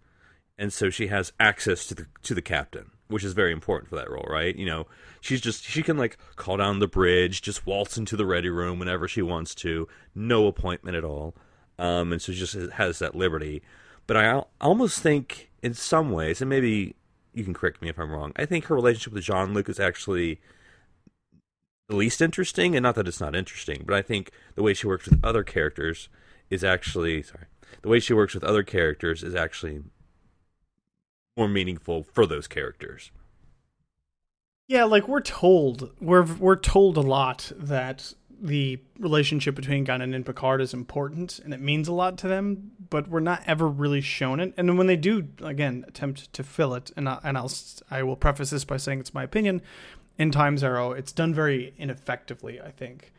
[0.59, 3.97] and so she has access to the to the captain, which is very important for
[3.97, 4.55] that role, right?
[4.55, 4.87] You know,
[5.21, 8.79] she's just she can like call down the bridge, just waltz into the ready room
[8.79, 11.35] whenever she wants to, no appointment at all,
[11.79, 13.62] um, and so she just has that liberty.
[14.07, 16.95] But I almost think, in some ways, and maybe
[17.38, 18.33] you can correct me if I'm wrong.
[18.37, 20.40] I think her relationship with Jean Luc is actually
[21.88, 24.87] the least interesting, and not that it's not interesting, but I think the way she
[24.87, 26.09] works with other characters
[26.51, 27.46] is actually sorry.
[27.83, 29.83] The way she works with other characters is actually
[31.37, 33.11] more meaningful for those characters.
[34.66, 40.24] Yeah, like we're told we're we're told a lot that the relationship between Guinan and
[40.24, 44.01] Picard is important and it means a lot to them, but we're not ever really
[44.01, 44.55] shown it.
[44.57, 47.51] And when they do, again, attempt to fill it, and I, and I'll
[47.90, 49.62] I will preface this by saying it's my opinion.
[50.18, 52.61] In Time Zero, it's done very ineffectively.
[52.61, 53.12] I think,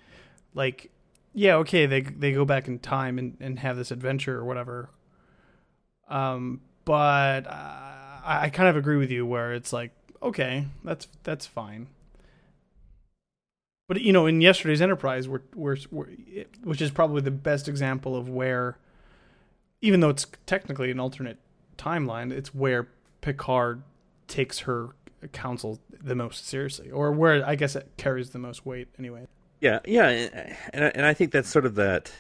[0.54, 0.92] like,
[1.34, 4.90] yeah, okay, they they go back in time and, and have this adventure or whatever.
[6.10, 7.50] Um, but uh,
[8.26, 11.88] I, I kind of agree with you where it's like, okay, that's that's fine.
[13.90, 16.10] But you know, in yesterday's Enterprise, we're, we're, we're
[16.64, 18.78] which is probably the best example of where,
[19.82, 21.40] even though it's technically an alternate
[21.76, 22.88] timeline, it's where
[23.22, 23.82] Picard
[24.28, 24.90] takes her
[25.34, 29.26] counsel the most seriously, or where I guess it carries the most weight anyway.
[29.60, 30.08] Yeah, yeah,
[30.72, 32.12] and I, and I think that's sort of that.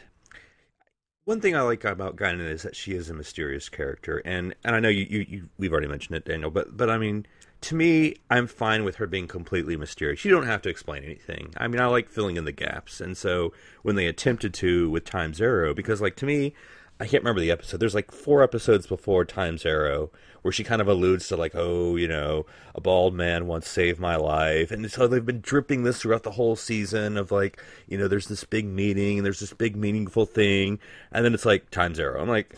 [1.25, 4.75] One thing I like about Guinan is that she is a mysterious character, and and
[4.75, 7.27] I know you, you, you we've already mentioned it, Daniel, but but I mean,
[7.61, 10.23] to me, I'm fine with her being completely mysterious.
[10.23, 11.53] You don't have to explain anything.
[11.57, 15.03] I mean, I like filling in the gaps, and so when they attempted to with
[15.03, 16.53] Time Zero, because like to me,
[17.01, 17.77] I can't remember the episode.
[17.79, 20.09] There's like four episodes before Time Zero
[20.41, 22.45] where she kind of alludes to like, oh, you know,
[22.75, 26.31] a bald man once saved my life, and so they've been dripping this throughout the
[26.31, 30.25] whole season of like, you know, there's this big meeting and there's this big meaningful
[30.25, 30.79] thing,
[31.11, 32.21] and then it's like Time Zero.
[32.21, 32.55] I'm like.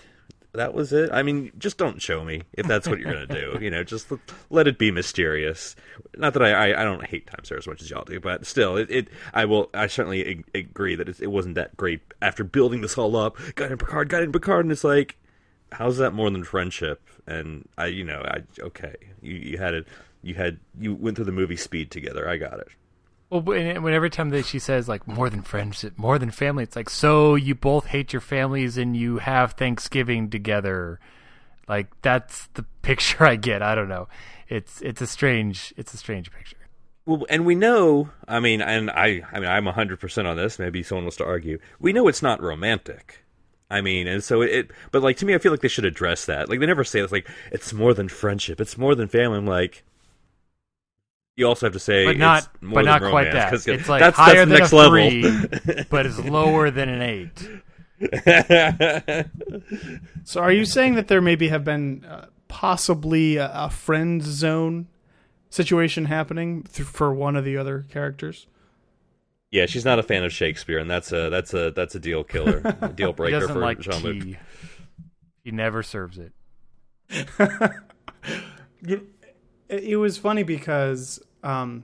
[0.54, 1.10] That was it.
[1.14, 3.58] I mean, just don't show me if that's what you're gonna do.
[3.62, 4.08] You know, just
[4.50, 5.76] let, it be mysterious.
[6.18, 8.46] Not that I, I, I don't hate Time Zero as much as y'all do, but
[8.46, 12.02] still, it, it I will I certainly ag- agree that it, it wasn't that great
[12.22, 13.38] after building this all up.
[13.56, 15.18] Got in Picard, got in Picard, and it's like,
[15.72, 17.02] how's that more than friendship?
[17.28, 19.88] And I, you know, I okay, you you had it,
[20.24, 22.28] you had you went through the movie Speed together.
[22.28, 22.70] I got it.
[23.32, 26.76] Well, when, every time that she says like more than friendship, more than family, it's
[26.76, 31.00] like so you both hate your families and you have Thanksgiving together.
[31.66, 33.62] Like that's the picture I get.
[33.62, 34.10] I don't know.
[34.50, 36.58] It's it's a strange it's a strange picture.
[37.06, 38.10] Well, and we know.
[38.28, 40.60] I mean, and I, I mean, I'm 100 percent on this.
[40.60, 41.58] Maybe someone wants to argue.
[41.80, 43.24] We know it's not romantic.
[43.70, 46.26] I mean, and so it, but like to me, I feel like they should address
[46.26, 46.50] that.
[46.50, 48.60] Like they never say it's like it's more than friendship.
[48.60, 49.38] It's more than family.
[49.38, 49.86] I'm like,
[51.42, 53.50] you also have to say, But not it's more but not than quite romance, that.
[53.50, 55.10] 'cause It's like that's, higher that's than next a level.
[55.10, 57.50] three, but it's lower than an eight.
[60.24, 64.88] So, are you saying that there maybe have been uh, possibly a, a friend zone
[65.50, 68.48] situation happening th- for one of the other characters?
[69.52, 72.24] yeah, she's not a fan of Shakespeare, and that's a that's a that's a deal
[72.24, 74.38] killer, a deal breaker doesn't for like Jean Luc.
[75.44, 76.32] He never serves it.
[78.88, 79.04] it,
[79.68, 81.84] it was funny because um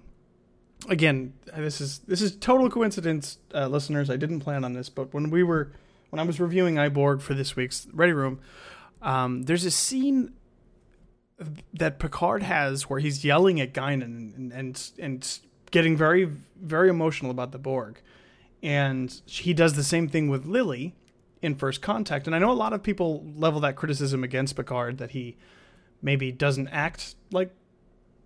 [0.89, 5.13] again this is this is total coincidence uh, listeners i didn't plan on this but
[5.13, 5.71] when we were
[6.09, 8.39] when i was reviewing I, Borg for this week's ready room
[9.01, 10.33] um there's a scene
[11.73, 15.39] that Picard has, where he's yelling at Guinan and and and
[15.71, 16.25] getting very
[16.59, 18.01] very emotional about the Borg,
[18.63, 20.95] and he does the same thing with Lily
[21.41, 22.25] in First Contact.
[22.25, 25.37] And I know a lot of people level that criticism against Picard that he
[26.01, 27.53] maybe doesn't act like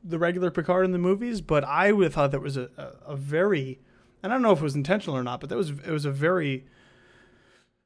[0.04, 3.14] the regular Picard in the movies, but I would have thought that was a, a,
[3.14, 3.80] a very,
[4.24, 6.06] and I don't know if it was intentional or not, but that was it was
[6.06, 6.66] a very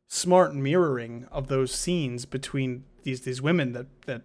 [0.07, 4.22] smart mirroring of those scenes between these these women that that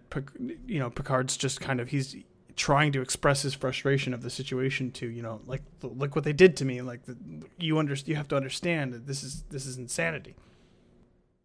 [0.65, 2.15] you know Picard's just kind of he's
[2.55, 6.33] trying to express his frustration of the situation to you know like look what they
[6.33, 7.17] did to me like the,
[7.57, 10.35] you under you have to understand that this is this is insanity.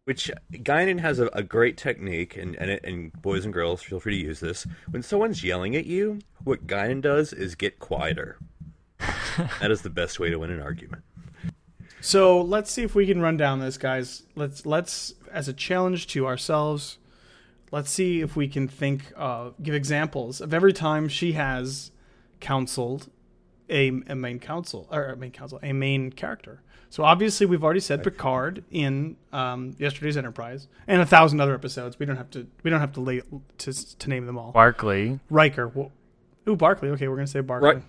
[0.07, 4.17] Which Guinan has a, a great technique, and, and and boys and girls, feel free
[4.17, 4.65] to use this.
[4.89, 8.37] When someone's yelling at you, what Guinan does is get quieter.
[9.59, 11.03] that is the best way to win an argument.
[11.99, 14.23] So let's see if we can run down this, guys.
[14.33, 16.99] Let's let's as a challenge to ourselves.
[17.69, 21.91] Let's see if we can think, uh, give examples of every time she has
[22.39, 23.09] counseled
[23.69, 26.61] a, a main counsel or a main counsel, a main character.
[26.89, 31.99] So obviously, we've already said Picard in um, yesterday's Enterprise and a thousand other episodes.
[31.99, 32.47] We don't have to.
[32.63, 33.21] We don't have to lay,
[33.59, 34.51] to to name them all.
[34.51, 35.19] Barkley.
[35.29, 35.67] Riker.
[35.67, 35.91] Well,
[36.47, 36.89] ooh, Barkley.
[36.89, 37.69] Okay, we're gonna say Barkley.
[37.69, 37.83] Right.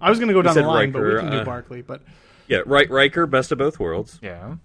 [0.00, 1.82] I was gonna go down the said line, but we can do uh, Barkley.
[1.82, 2.02] But
[2.46, 2.88] Yeah, right.
[2.88, 4.18] Riker, best of both worlds.
[4.22, 4.56] Yeah.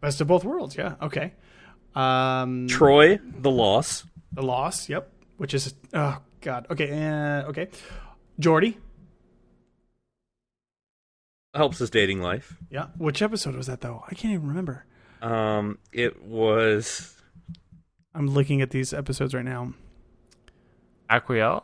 [0.00, 0.76] best of both worlds.
[0.76, 0.96] Yeah.
[1.00, 1.32] Okay.
[1.94, 4.04] Um, Troi, the loss.
[4.32, 5.10] The Loss, yep.
[5.38, 6.66] Which is oh god.
[6.70, 7.68] Okay, uh, okay.
[8.38, 8.76] Geordi,
[11.56, 12.56] helps his dating life.
[12.70, 12.86] yeah.
[12.98, 14.04] Which episode was that though?
[14.08, 14.84] I can't even remember.
[15.22, 17.14] Um, it was
[18.14, 19.72] I'm looking at these episodes right now.
[21.10, 21.62] Aquiel.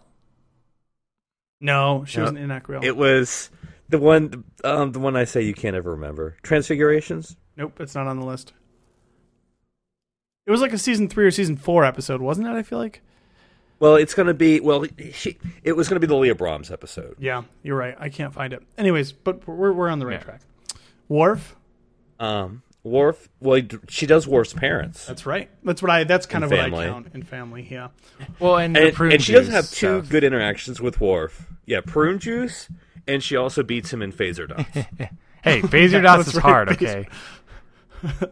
[1.60, 2.82] No, she No, wasn't in Aquiel.
[2.84, 3.50] it was
[3.88, 6.36] the one um the one I say you can't ever remember.
[6.42, 7.36] Transfigurations.
[7.56, 8.52] nope, it's not on the list.
[10.46, 12.52] It was like a season three or season four episode, wasn't it?
[12.52, 13.02] I feel like.
[13.82, 14.86] Well, it's gonna be well.
[15.12, 17.16] She, it was gonna be the Leah Brahms episode.
[17.18, 17.96] Yeah, you're right.
[17.98, 18.62] I can't find it.
[18.78, 20.24] Anyways, but we're we're on the right Yeah.
[20.24, 20.40] track.
[21.08, 21.56] Worf.
[22.20, 23.28] Um, Worf.
[23.40, 25.50] Well, she does Worf's parents, That's right.
[25.64, 26.04] That's what I.
[26.04, 26.70] That's kind In of family.
[26.78, 27.66] what I count in family.
[27.68, 27.88] Yeah.
[28.38, 30.08] Well, and, the and, prune and she does juice have two stuff.
[30.08, 31.48] good interactions with Worf.
[31.66, 32.68] Yeah, prune juice,
[33.08, 34.68] and she also beats him in phaser dots.
[35.42, 37.06] Hey, phaser Yeah, dots is right, hard, phaser-
[38.04, 38.28] okay,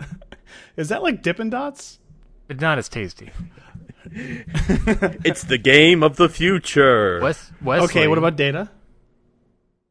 [0.76, 1.98] Is that like Dippin' Dots?
[2.46, 3.30] but not as tasty.
[5.24, 7.20] it's the game of the future.
[7.22, 7.84] Wes, Wesley.
[7.86, 8.08] Okay.
[8.08, 8.70] What about Data?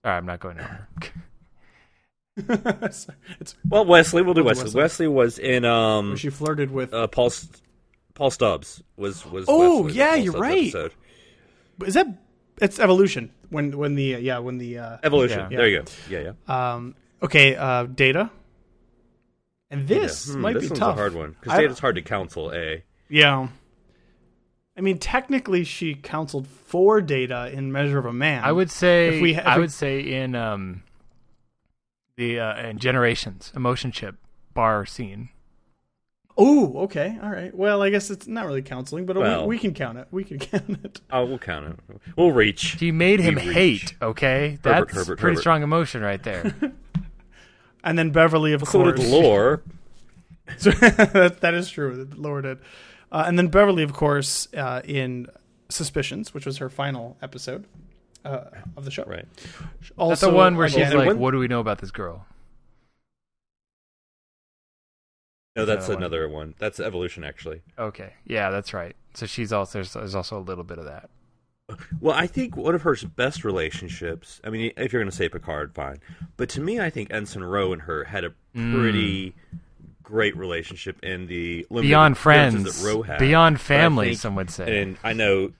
[0.04, 0.88] All right, I'm not going over.
[3.42, 4.22] it's Well, Wesley.
[4.22, 4.80] We'll do We'll Wesley.
[4.80, 5.08] Wesley.
[5.08, 6.94] was in um she flirted with.
[6.94, 7.32] uh, Paul
[8.14, 9.46] Paul Stubbs was was.
[9.48, 10.60] Oh, Wesley, yeah, Paul you're Stubbs right.
[10.64, 10.94] episode.
[11.86, 12.08] is that?
[12.62, 13.32] It's evolution.
[13.50, 15.52] When when the uh, yeah when the uh, Evolution.
[15.52, 15.58] Yeah.
[15.58, 15.86] There you go.
[16.10, 16.74] Yeah, yeah.
[16.74, 18.30] um okay uh Data.
[19.72, 20.94] And this Hmm, might this be one's tough.
[20.96, 22.52] a hard one because Data's hard to counsel.
[22.54, 22.84] A.
[23.10, 23.50] Yeah.
[24.80, 28.44] I mean, technically, she counseled for Data in Measure of a Man.
[28.44, 29.16] I would say.
[29.18, 30.84] If we if I we- would say in um,
[32.16, 34.16] the uh, in Generations emotion chip
[34.54, 35.30] bar scene.
[36.42, 37.54] Oh, okay, all right.
[37.54, 40.08] Well, I guess it's not really counseling, but Well- we, we can count it.
[40.10, 41.02] We can count it.
[41.12, 42.00] Oh, we'll count it.
[42.16, 42.78] We'll reach.
[42.80, 43.54] He made him We reach.
[43.54, 43.94] hate.
[44.02, 45.40] Okay, that's Herbert, pretty Herbert.
[45.42, 46.54] strong emotion right there.
[47.82, 49.00] And then Beverly, of So course.
[49.00, 49.62] did Lore.
[50.58, 51.96] So- that, that is true.
[52.04, 52.58] that Lore did.
[53.12, 55.28] Uh, and then Beverly, of course, uh, in
[55.70, 57.66] Suspicions, which was her final episode
[58.26, 58.46] uh,
[58.78, 59.04] of the show.
[59.06, 59.26] Right.
[59.98, 61.92] Also, that's the one where again- she's like, when- "What do we know about this
[61.92, 62.26] girl?"
[65.56, 66.04] No, that's Another one.
[66.04, 66.56] another one.
[66.60, 67.62] That's evolution, actually.
[67.78, 68.96] Okay, yeah, that's right.
[69.14, 71.10] So she's also there's, there's also a little bit of that.
[72.00, 74.40] Well, I think one of her best relationships.
[74.44, 75.98] I mean, if you're going to say Picard, fine.
[76.38, 79.36] But to me, I think Ensign Ro and her had a pretty
[80.10, 83.20] great relationship in the limited Beyond friends, had.
[83.20, 84.82] beyond family, think- some would say.
[84.82, 85.52] And I know.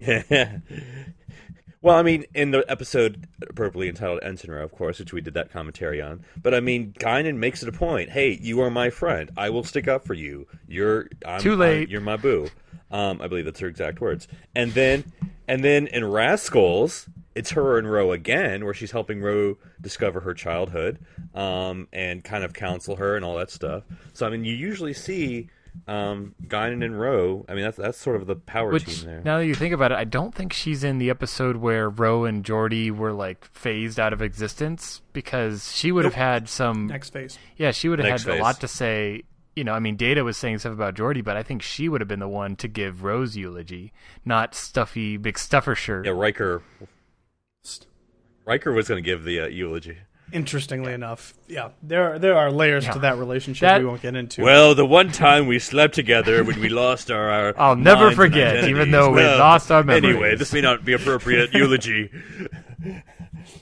[1.82, 5.34] well, I mean, in the episode appropriately entitled Ensign Ro, of course, which we did
[5.34, 6.24] that commentary on.
[6.42, 8.10] But I mean, Guinan makes it a point.
[8.10, 9.30] Hey, you are my friend.
[9.36, 10.46] I will stick up for you.
[10.66, 11.80] You're I'm, Too late.
[11.80, 12.48] I'm- you're my boo.
[12.90, 14.28] Um, I believe that's her exact words.
[14.54, 15.04] And then,
[15.48, 20.34] and then in Rascals, it's her and Ro again, where she's helping Ro discover her
[20.34, 20.98] childhood,
[21.34, 23.84] um, and kind of counsel her and all that stuff.
[24.12, 25.48] So I mean, you usually see
[25.86, 27.44] um, Guinan and Ro.
[27.48, 29.22] I mean, that's that's sort of the power Which, team there.
[29.24, 32.24] now that you think about it, I don't think she's in the episode where Ro
[32.24, 36.86] and Geordi were like phased out of existence because she would have had some.
[36.86, 37.38] Next phase.
[37.56, 39.22] Yeah, she would have Next had a lot to say.
[39.54, 42.00] You know, I mean, Data was saying stuff about Geordi, but I think she would
[42.00, 43.92] have been the one to give Ro's eulogy,
[44.24, 46.06] not stuffy big stuffer shirt.
[46.06, 46.62] Yeah, Riker.
[48.44, 49.98] Riker was going to give the uh, eulogy.
[50.32, 52.92] Interestingly enough, yeah, there are, there are layers Yeah.
[52.92, 54.42] to that relationship That- we won't get into.
[54.42, 58.56] Well, the one time we slept together when we lost our, our I'll never forget,
[58.64, 58.92] even identities.
[58.92, 60.04] though we lost our memories.
[60.14, 62.10] Anyway, this may not be appropriate eulogy.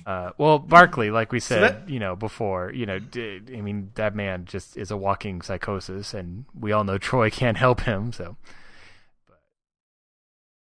[0.07, 3.90] Uh, well, Barkley, like we said, that- you know, before, you know, d- I mean,
[3.96, 8.12] that man just is a walking psychosis, and we all know Troi can't help him.
[8.12, 8.36] So,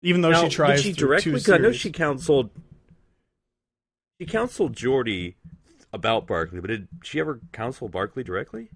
[0.03, 1.33] even though Now, she tries she directly?
[1.33, 2.51] two 'cause I know she counseled.
[4.21, 5.37] She counseled Geordi
[5.95, 8.69] about Barkley, but did she ever counsel Barkley directly?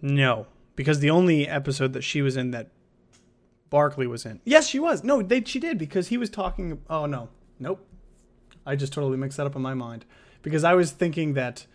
[0.00, 2.68] No, because the only episode that she was in that
[3.68, 4.40] Barkley was in.
[4.44, 5.02] Yes, she was.
[5.02, 6.82] No, they she did because he was talking.
[6.88, 7.84] Oh no, nope.
[8.64, 10.04] I just totally mixed that up in my mind
[10.42, 11.66] because I was thinking that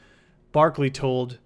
[0.53, 1.39] Barkley told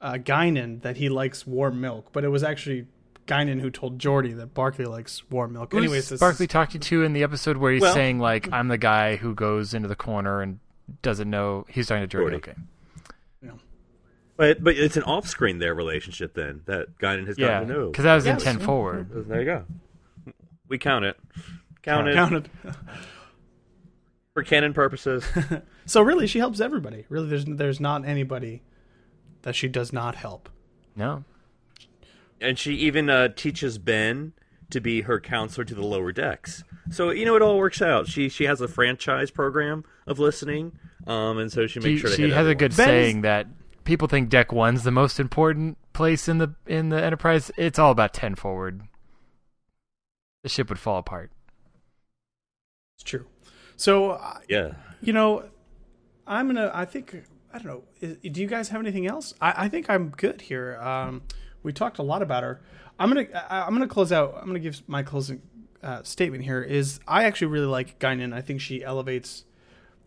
[0.00, 2.86] uh, Guinan that he likes warm milk, but it was actually
[3.28, 5.70] Guinan who told Geordi that Barkley likes warm milk.
[5.72, 8.50] Who's Anyways, this Barkley is- talking to in the episode where he's Well- saying like,
[8.52, 10.58] "I'm the guy who goes into the corner and
[11.02, 12.20] doesn't know." He's talking to Geordi.
[12.30, 12.36] Jordy.
[12.36, 12.54] Okay,
[14.36, 17.86] But but it's an off-screen their relationship then that Guinan has yeah, gotten to know.
[17.90, 19.28] because that was Yes, in ten yeah, forward.
[19.28, 19.64] There you go.
[20.68, 21.16] We count it.
[21.82, 22.48] Count it counted.
[24.34, 25.24] for canon purposes.
[25.88, 27.06] So really, she helps everybody.
[27.08, 28.62] Really, there's there's not anybody
[29.40, 30.50] that she does not help.
[30.94, 31.24] No,
[32.40, 34.32] and she even uh, teaches Ben
[34.70, 36.62] to be her counselor to the lower decks.
[36.90, 38.06] So you know it all works out.
[38.06, 40.72] She she has a franchise program of listening,
[41.06, 43.20] um, and so she makes she, sure to she hit has a good Ben's- saying
[43.22, 43.46] that
[43.84, 47.50] people think deck one's the most important place in the in the Enterprise.
[47.56, 48.82] It's all about ten forward.
[50.42, 51.30] The ship would fall apart.
[52.96, 53.26] It's true.
[53.76, 54.72] So uh, Yeah.
[55.00, 55.44] you know,
[56.26, 56.70] I'm gonna.
[56.74, 57.22] I think
[57.52, 57.84] I don't know.
[58.00, 59.34] Is, do you guys have anything else?
[59.40, 60.76] I, I think I'm good here.
[60.80, 61.22] Um,
[61.68, 62.62] we talked a lot about her.
[62.98, 63.26] I'm gonna.
[63.50, 64.38] I'm gonna close out.
[64.40, 65.42] I'm gonna give my closing
[65.82, 66.62] uh, statement here.
[66.62, 68.32] Is I actually really like Guinan.
[68.32, 69.44] I think she elevates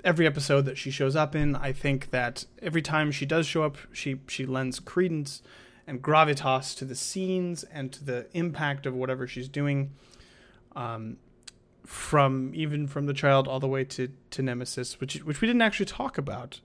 [0.04, 1.56] every episode that she shows up in.
[1.56, 5.44] I think that every time she does show up, she she lends credence
[5.86, 9.92] and gravitas to the scenes and to the impact of whatever she's doing.
[10.76, 11.18] Um,
[11.86, 15.62] from even from the child all the way to to Nemesis, which which we didn't
[15.62, 16.60] actually talk about.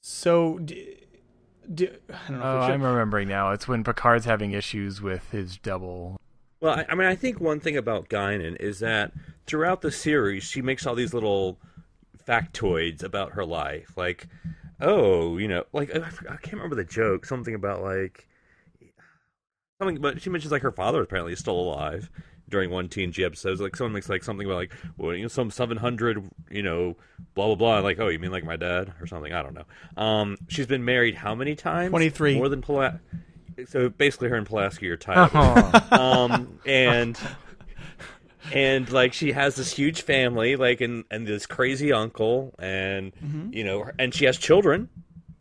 [0.00, 1.01] So, d-
[1.74, 2.44] d- I don't know.
[2.44, 3.50] Oh, if we oh, should- I'm remembering now.
[3.52, 6.20] It's when Picard's having issues with his double.
[6.60, 9.12] Well, I, I mean, I think one thing about Guinan is that
[9.46, 11.58] throughout the series, she makes all these little
[12.26, 14.28] factoids about her life, like,
[14.80, 17.26] oh, you know, like I, I can't remember the joke.
[17.26, 18.28] Something about like
[19.80, 22.10] something, but she mentions like her father apparently is still alive
[22.52, 23.58] during one TNG episode.
[23.58, 26.96] Like someone makes like something about like, well, you know, some seven hundred, you know,
[27.34, 27.78] blah blah blah.
[27.80, 29.32] Like, oh, you mean like my dad or something?
[29.32, 29.64] I don't know.
[30.00, 31.90] Um, she's been married how many times?
[31.90, 32.36] 23.
[32.36, 33.00] More than Pula-
[33.66, 35.30] So basically, her and Pulaski are tied.
[35.34, 35.88] Oh,
[36.30, 37.18] um, and
[38.52, 43.12] and like she has this huge family, like and and this crazy uncle, and
[43.52, 44.88] you know, and she has children.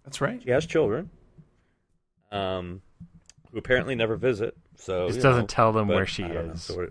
[0.06, 0.42] That's right.
[0.44, 1.10] She has children,
[2.32, 2.82] um,
[3.52, 4.56] who apparently never visit.
[4.78, 6.64] So Just doesn't know, tell them where she I don't know, is.
[6.64, 6.88] so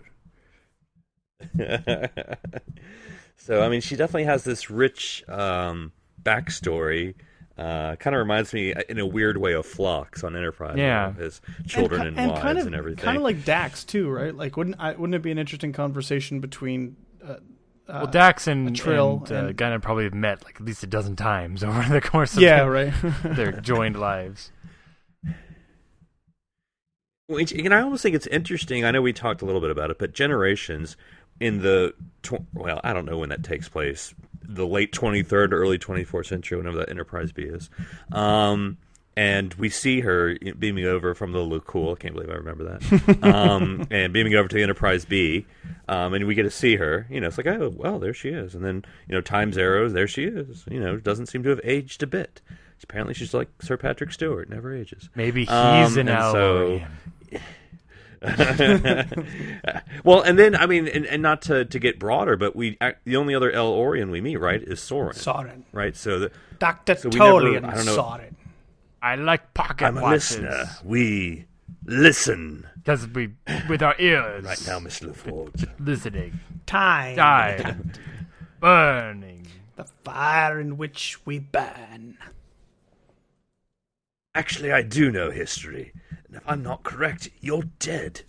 [3.37, 7.15] so I mean, she definitely has this rich um, backstory.
[7.59, 10.79] Uh, kind of reminds me, in a weird way, of Phlox on Enterprise.
[10.79, 11.13] you Yeah.
[11.15, 13.05] know, his children and, wives kind of, and everything.
[13.05, 14.35] Kind of like Dax too, right?
[14.35, 16.97] Like, wouldn't I, wouldn't it be an interesting conversation between?
[17.23, 17.37] Uh,
[17.87, 20.87] well, Dax and, Trill and, uh, and- Guinan probably have met like at least a
[20.87, 22.93] dozen times over the course of yeah, their, right.
[23.25, 24.53] their joined lives.
[27.29, 28.85] Well, and I almost think it's interesting.
[28.85, 30.97] I know we talked a little bit about it, but generations
[31.41, 35.53] in the tw- well, I don't know when that takes place, the late twenty third,
[35.53, 37.71] early twenty fourth century, whenever that Enterprise B is.
[38.13, 38.77] Um,
[39.17, 41.95] and we see her beaming over from the Lakul.
[41.97, 43.19] I can't believe I remember that.
[43.35, 45.47] um, and beaming over to the Enterprise B,
[45.89, 47.07] um, and we get to see her.
[47.11, 48.55] You know, it's like, oh, well, there she is.
[48.55, 50.65] And then you know, times arrows, there she is.
[50.71, 52.41] You know, doesn't seem to have aged a bit.
[52.83, 55.11] Apparently, she's like Sir Patrick Stewart, never ages.
[55.15, 56.81] Maybe he's Um, an and so-.
[60.05, 63.17] well, and then I mean, and, and not to, to get broader, but we the
[63.17, 65.97] only other El-Aurian we meet, right, is Soran, Soran, right?
[65.97, 68.35] So the, Doctor So we never- Tolian I don't know- Soran.
[69.03, 70.65] I like pocket I'm a listener.
[70.85, 71.47] We
[71.87, 73.31] listen because we
[73.69, 75.67] with our ears right now, Miss Lefort.
[75.79, 77.99] listening, Time, died,
[78.61, 79.47] burning.
[79.77, 82.19] the fire in which we burn.
[84.35, 85.93] Actually, I do know history,
[86.33, 88.23] and if I'm not correct, you're dead.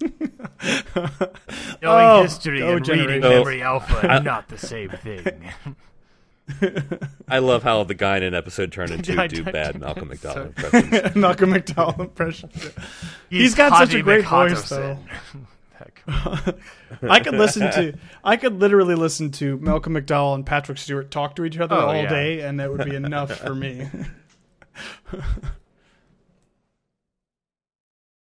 [0.00, 0.22] Knowing
[1.82, 5.50] Oh, history go and reading memory alpha are not the same thing.
[7.28, 10.08] I love how the guy in an episode turned into I- do I- bad Malcolm
[10.08, 10.46] McDowell Sorry.
[10.46, 11.16] impressions.
[11.16, 12.50] Malcolm McDowell impression.
[13.28, 14.98] He's got such a Hoddy great voice, though.
[15.74, 16.04] Heck.
[17.02, 21.36] I could listen to, I could literally listen to Malcolm McDowell and Patrick Stewart talk
[21.36, 22.08] to each other Oh, all yeah.
[22.08, 23.88] day, and that would be enough for me.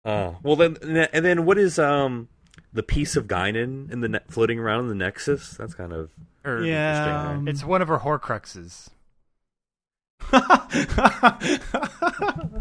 [0.04, 0.76] Uh, well then,
[1.12, 2.28] and then what is um
[2.72, 5.50] the piece of Guinan in the ne- floating around in the Nexus?
[5.56, 6.10] That's kind of
[6.44, 8.88] Or- yeah, interesting, um, It's one of her Horcruxes.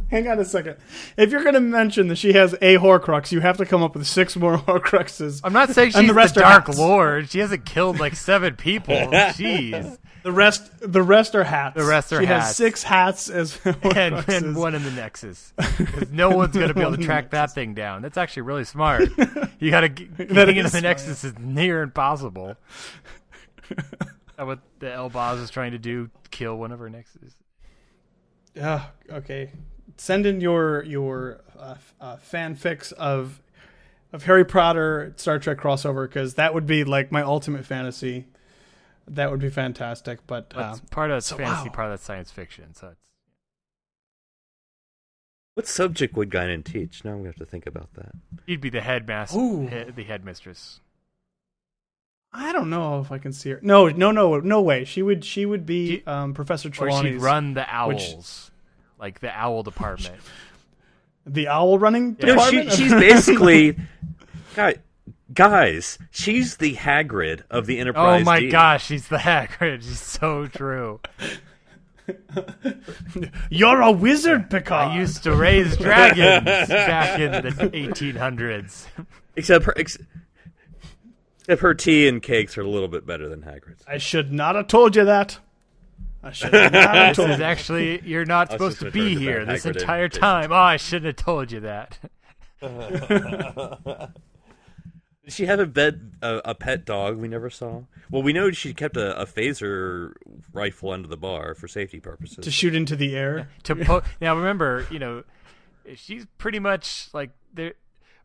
[0.09, 0.77] Hang on a second.
[1.17, 3.95] If you're going to mention that she has a Horcrux, you have to come up
[3.95, 5.41] with six more Horcruxes.
[5.43, 6.77] I'm not saying she's And the the, rest are Dark hats.
[6.79, 7.29] Lord.
[7.29, 8.95] She hasn't killed like seven people.
[8.95, 9.97] Jeez.
[10.23, 11.75] The rest, the rest are hats.
[11.75, 15.53] The rest are she has six hats as And, and one in the Nexus.
[16.11, 18.01] no one's going to be able to track that thing down.
[18.01, 19.09] That's actually really smart.
[19.59, 20.81] You got to get That into the.
[20.81, 22.55] Nexus is near impossible.
[23.69, 27.33] That's what the Elbaz is trying to do, kill one of her Nexuses.
[28.55, 28.85] Yeah.
[29.09, 29.51] Okay.
[29.97, 33.41] Send in your your uh, uh, fanfics of
[34.13, 38.25] of Harry Potter Star Trek crossover because that would be like my ultimate fantasy.
[39.11, 40.25] That would be fantastic.
[40.25, 41.75] But uh, That's part of that's so, fantasy, wow.
[41.75, 42.73] part of that's science fiction.
[42.73, 43.09] So it's
[45.55, 47.03] what subject would Guinan teach?
[47.03, 48.11] Now I'm gonna have to think about that.
[48.47, 49.67] she'd be the headmaster, Ooh.
[49.67, 50.79] he- the headmistress.
[52.33, 53.59] I don't know if I can see her.
[53.61, 54.85] No, no, no, no way.
[54.85, 58.51] She would she would be She- um, Professor Or she'd run the which- owls,
[58.97, 60.15] like the owl department.
[61.25, 62.35] the owl running Yeah.
[62.35, 62.71] No, she, department.
[62.79, 63.77] she's basically,
[64.55, 64.75] guy,
[65.33, 68.21] guys, she's the Hagrid of the Enterprise.
[68.21, 68.49] Oh my D.
[68.49, 69.83] gosh, she's the Hagrid.
[69.83, 70.99] She's so true.
[73.49, 74.89] You're a wizard, Picard.
[74.89, 78.85] I used to raise dragons back in the 1800s.
[79.35, 79.97] Except her, ex-
[81.39, 83.83] except her tea and cakes are a little bit better than Hagrid's.
[83.87, 85.39] I should not have told you that.
[86.23, 87.43] I should not have This told is you.
[87.45, 90.51] actually you're not supposed to be here this Hagrid entire time.
[90.51, 91.97] Oh, I shouldn't have told you that.
[95.23, 97.83] Did she have a bed a, a pet dog we never saw?
[98.09, 100.13] Well, we know she kept a, a phaser
[100.51, 102.43] rifle under the bar for safety purposes.
[102.43, 103.49] to shoot into the air.
[103.63, 105.23] To po- now, remember, you know,
[105.95, 107.73] she's pretty much like there.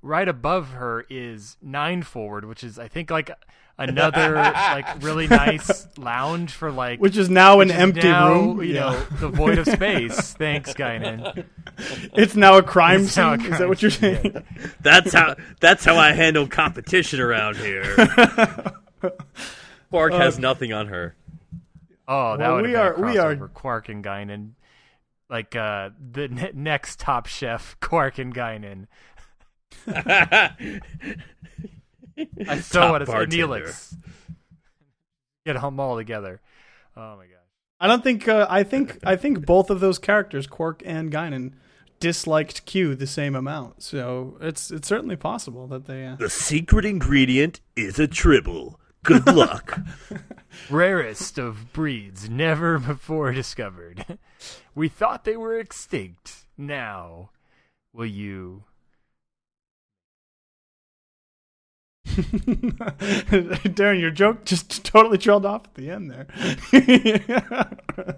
[0.02, 3.30] Right above her is nine forward, which is I think like
[3.78, 8.62] another like really nice lounge for like Which is now an is empty now, room.
[8.62, 8.80] You Yeah.
[8.90, 10.32] know, the void of space.
[10.38, 11.44] Thanks, Guinan.
[12.14, 13.52] it's now a crime It's now a scene.
[13.52, 14.44] Is that what you're scene, saying?
[14.80, 17.94] That's how that's how I handle competition around here.
[19.90, 21.14] Quark has nothing on her.
[22.08, 24.52] Oh, that Well, would we have are- been a we are- Quark and Guinan.
[25.28, 28.86] Like uh, the ne- next top chef, Quark and Guinan.
[32.48, 33.46] I so Top want to say bartender.
[33.46, 33.96] Neelix.
[35.44, 36.40] Get them all together.
[36.96, 37.32] Oh my god.
[37.78, 38.26] I don't think.
[38.26, 38.98] Uh, I think.
[39.04, 41.52] I think both of those characters, Quark and Guinan,
[42.00, 43.82] disliked Q the same amount.
[43.82, 46.06] So it's it's certainly possible that they.
[46.06, 48.80] Uh, The secret ingredient is a tribble.
[49.04, 49.78] Good luck.
[50.70, 54.18] Rarest of breeds never before discovered.
[54.74, 56.44] We thought they were extinct.
[56.58, 57.30] Now,
[57.94, 58.64] will you?
[63.74, 66.26] Darren, your joke just totally trailed off at the end there.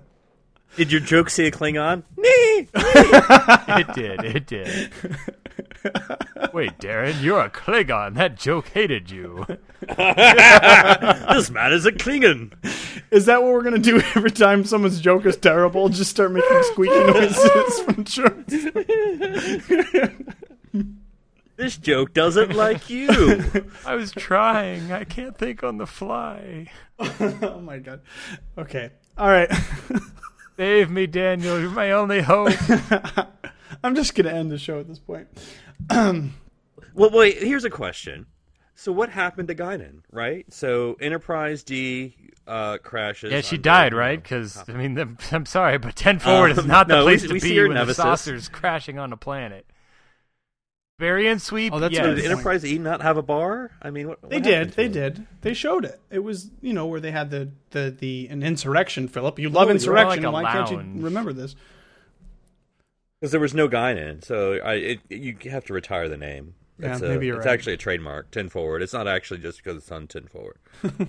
[0.77, 2.05] Did your joke say a Klingon?
[2.17, 4.25] It did.
[4.25, 4.93] It did.
[6.53, 8.15] Wait, Darren, you're a Klingon.
[8.15, 9.45] That joke hated you.
[9.81, 12.53] this man is a Klingon.
[13.11, 15.89] Is that what we're gonna do every time someone's joke is terrible?
[15.89, 18.55] Just start making squeaky noises from jokes.
[21.59, 23.09] This joke doesn't like you.
[23.85, 24.93] I was trying.
[24.93, 26.69] I can't think on the fly.
[26.99, 28.01] oh my god.
[28.57, 28.91] Okay.
[29.19, 29.51] All right.
[30.57, 31.61] Save me, Daniel.
[31.61, 32.53] You're my only hope.
[33.83, 35.27] I'm just gonna end the show at this point.
[35.91, 37.39] well, wait.
[37.43, 38.27] Here's a question.
[38.77, 40.03] So what happened to Guinan?
[40.13, 40.47] Right.
[40.53, 42.15] So Enterprise D
[42.47, 43.33] uh, crashes.
[43.33, 44.19] Yeah, she under, died, you right?
[44.19, 47.05] know, Because I mean, the, I'm sorry, but ten forward is Um, not the no,
[47.05, 49.67] we- place we to see be her when the saucer's crashing on a planet.
[50.99, 51.73] Baryon sweep.
[51.73, 52.05] Oh, that's yes.
[52.07, 52.25] a Did.
[52.25, 53.71] Enterprise E not have a bar?
[53.81, 54.77] I mean, what, what They happened did.
[54.77, 54.93] They it?
[55.15, 55.27] did.
[55.43, 56.01] They showed it.
[56.11, 59.07] It was you know where they had the the the an insurrection.
[59.07, 60.25] Philip, you love Oh, insurrection.
[60.25, 61.55] like a Why can't you remember this?
[63.21, 66.55] Because there was no Guinan, so I it, you have to retire the name.
[66.81, 67.53] Yeah, It's a- maybe you're it's right.
[67.53, 68.31] actually a trademark.
[68.31, 68.83] Ten forward.
[68.83, 70.57] It's not actually just because it's on ten forward.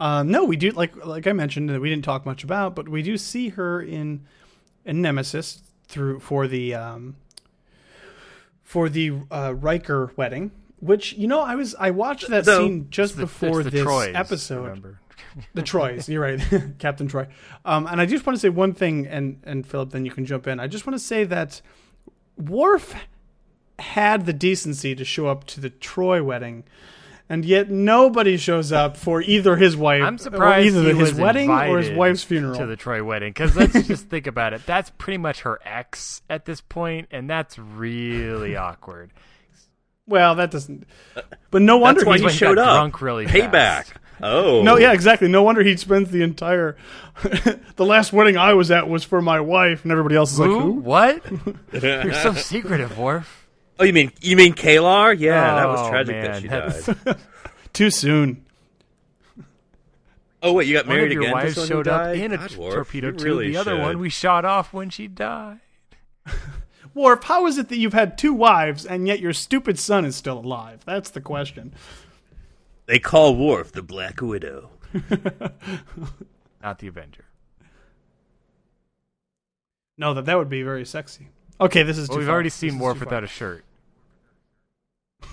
[0.00, 2.88] Uh, no, we do like like I mentioned that we didn't talk much about, but
[2.88, 4.26] we do see her in
[4.84, 7.14] in Nemesis through for the um,
[8.72, 10.50] for the uh, Riker wedding.
[10.80, 13.82] Which you know, I was I watched that So- scene just the- before the this
[13.82, 14.96] Trois, episode.
[15.54, 16.40] The Trois, you're right,
[16.78, 17.28] Captain Troi.
[17.64, 20.24] Um, and I just want to say one thing, and and Philip, then you can
[20.26, 20.58] jump in.
[20.58, 21.60] I just want to say that
[22.36, 22.94] Worf
[23.78, 26.64] had the decency to show up to the Troi wedding,
[27.28, 30.02] and yet nobody shows up for either his wife.
[30.02, 32.56] I'm surprised either he his was wedding or his invited wife's funeral.
[32.58, 33.30] to the Troi wedding.
[33.30, 34.64] Because let's just think about it.
[34.66, 39.10] That's pretty much her ex at this point, and that's really awkward.
[40.06, 40.86] well, that doesn't.
[41.50, 42.76] But no wonder That's why he he he showed got up.
[42.76, 43.50] drunk really Payback.
[43.52, 43.92] fast.
[44.24, 44.62] Oh.
[44.62, 45.26] No, yeah, exactly.
[45.26, 46.76] No wonder he spends the entire.
[47.22, 50.48] the last wedding I was at was for my wife, and everybody else is like,
[50.48, 50.60] Who?
[50.60, 51.22] "Who?" What?
[51.72, 53.48] You're so secretive, Worf.
[53.78, 55.18] Oh, you mean you mean K'Ehleyr?
[55.18, 57.16] Yeah, that was Oh, tragic man, that she died.
[57.72, 58.44] Too soon.
[60.42, 61.32] Oh wait, you got One married of your again?
[61.32, 62.18] to wives someone showed up died?
[62.18, 63.20] in a God, Worf, torpedo tube.
[63.22, 65.60] really the other one we shot off when she died.
[66.94, 70.14] Worf, how is it that you've had two wives and yet your stupid son is
[70.16, 70.82] still alive?
[70.84, 71.72] That's the question.
[72.86, 74.70] They call Worf the Black Widow.
[76.62, 77.24] Not the Avenger.
[79.96, 81.28] No, that that would be very sexy.
[81.60, 82.08] Okay, this is.
[82.08, 82.34] Well, too we've far.
[82.34, 83.24] already seen is Worf without far.
[83.24, 83.64] a shirt.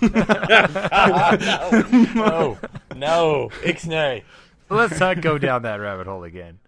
[2.14, 2.58] No,
[2.96, 4.22] no, Ixnay.
[4.68, 6.58] Let's not go down that rabbit hole again.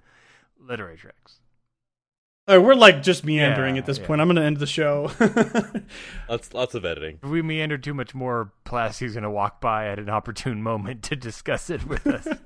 [0.61, 1.38] Literary tricks.
[2.48, 4.07] All right, we're like just meandering Yeah, at this yeah.
[4.07, 4.20] point.
[4.20, 5.11] I'm going to end the show.
[6.28, 7.20] Lots lots of editing.
[7.22, 11.05] If we meander too much more, Pulaski's going to walk by at an opportune moment
[11.05, 12.26] to discuss it with us.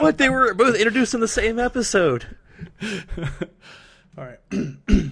[0.00, 2.36] What they were both introduced in the same episode.
[4.18, 4.40] All right.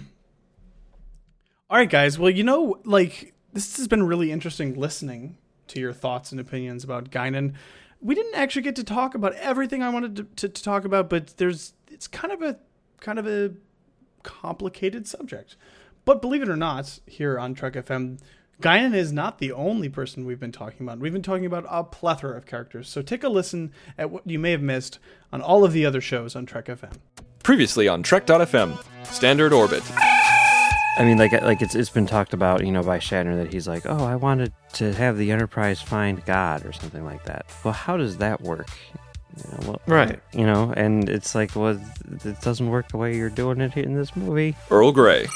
[1.72, 2.18] All right, guys.
[2.18, 6.84] Well, you know, like this has been really interesting listening to your thoughts and opinions
[6.84, 7.54] about Guinan.
[7.98, 11.08] We didn't actually get to talk about everything I wanted to, to, to talk about,
[11.08, 12.58] but there's it's kind of a
[13.00, 13.52] kind of a
[14.22, 15.56] complicated subject.
[16.04, 18.18] But believe it or not, here on Trek FM,
[18.60, 20.98] Guinan is not the only person we've been talking about.
[20.98, 22.90] We've been talking about a plethora of characters.
[22.90, 24.98] So take a listen at what you may have missed
[25.32, 26.98] on all of the other shows on Trek FM.
[27.42, 29.82] Previously on Trek.fm, Standard Orbit.
[30.98, 33.66] I mean, like like it's it's been talked about, you know, by Shatner that he's
[33.66, 37.46] like, oh, I wanted to have the Enterprise find God or something like that.
[37.64, 38.68] Well, how does that work?
[39.36, 40.20] You know, well, Right.
[40.34, 41.80] You know, and it's like, well,
[42.24, 44.54] it doesn't work the way you're doing it in this movie.
[44.70, 45.26] Earl Grey.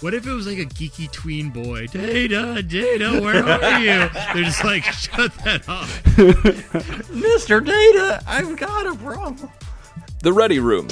[0.00, 1.86] What if it was like a geeky tween boy?
[1.88, 4.08] Data, Data, where are you?
[4.34, 6.02] They're just like, shut that off.
[7.10, 7.64] Mr.
[7.64, 9.50] Data, I've got a problem.
[10.22, 10.86] The Ready Room.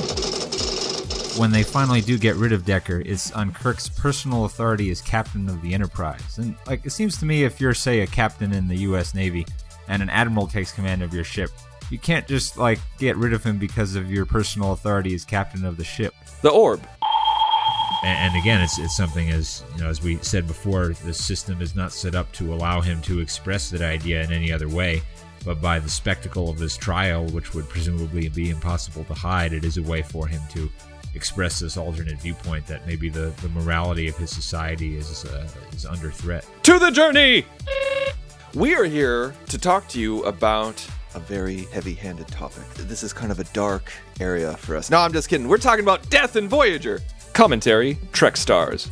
[1.39, 5.49] When they finally do get rid of Decker, it's on Kirk's personal authority as captain
[5.49, 6.39] of the Enterprise.
[6.39, 9.47] And like it seems to me if you're say a captain in the US Navy
[9.89, 11.51] and an admiral takes command of your ship,
[11.91, 15.64] you can't just like get rid of him because of your personal authority as captain
[15.64, 16.14] of the ship.
[16.43, 16.87] The Orb.
[18.03, 21.61] And, and again, it's it's something as you know as we said before, the system
[21.61, 25.03] is not set up to allow him to express that idea in any other way.
[25.45, 29.64] But by the spectacle of this trial, which would presumably be impossible to hide, it
[29.64, 30.68] is a way for him to
[31.17, 35.85] express this alternate viewpoint that maybe the, the morality of his society is uh, is
[35.87, 36.47] under threat.
[36.64, 37.45] To the journey!
[38.55, 42.64] We are here to talk to you about a very heavy handed topic.
[42.75, 44.91] This is kind of a dark area for us.
[44.91, 45.49] No, I'm just kidding.
[45.49, 47.01] We're talking about death in Voyager.
[47.33, 48.87] commentary Trek Stars.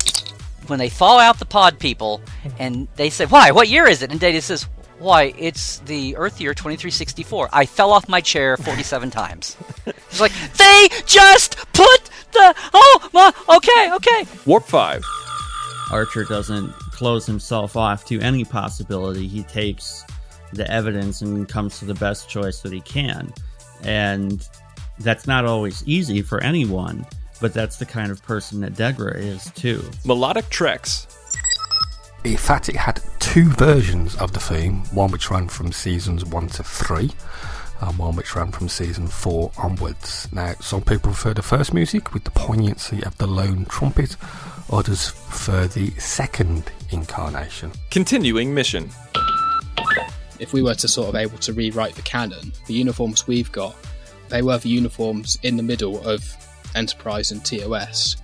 [0.67, 2.21] when they fall out the pod people
[2.59, 3.51] and they say, Why?
[3.53, 4.11] What year is it?
[4.11, 4.65] And Data says,
[4.99, 7.49] Why, it's the Earth year 2364.
[7.53, 9.57] I fell off my chair 47 times.
[9.87, 12.04] It's like, They just put
[12.35, 12.55] the.
[12.75, 13.33] Oh, my.
[13.57, 14.27] Okay, okay.
[14.45, 15.05] Warp 5.
[15.91, 19.27] Archer doesn't close himself off to any possibility.
[19.27, 20.05] He takes
[20.53, 23.33] the evidence and comes to the best choice that he can.
[23.83, 24.47] And
[25.01, 27.07] that's not always easy for anyone,
[27.41, 29.83] but that's the kind of person that Degra is too.
[30.05, 31.07] Melodic Treks.
[32.25, 36.49] In fact, it had two versions of the theme one which ran from seasons 1
[36.49, 37.11] to 3,
[37.85, 40.29] and one which ran from season 4 onwards.
[40.33, 44.17] Now, some people prefer the first music with the poignancy of the lone trumpet,
[44.71, 47.73] others prefer the second incarnation.
[47.91, 48.91] Continuing mission.
[50.41, 53.77] if we were to sort of able to rewrite the canon, the uniforms we've got,
[54.29, 56.25] they were the uniforms in the middle of
[56.75, 58.17] Enterprise and TOS.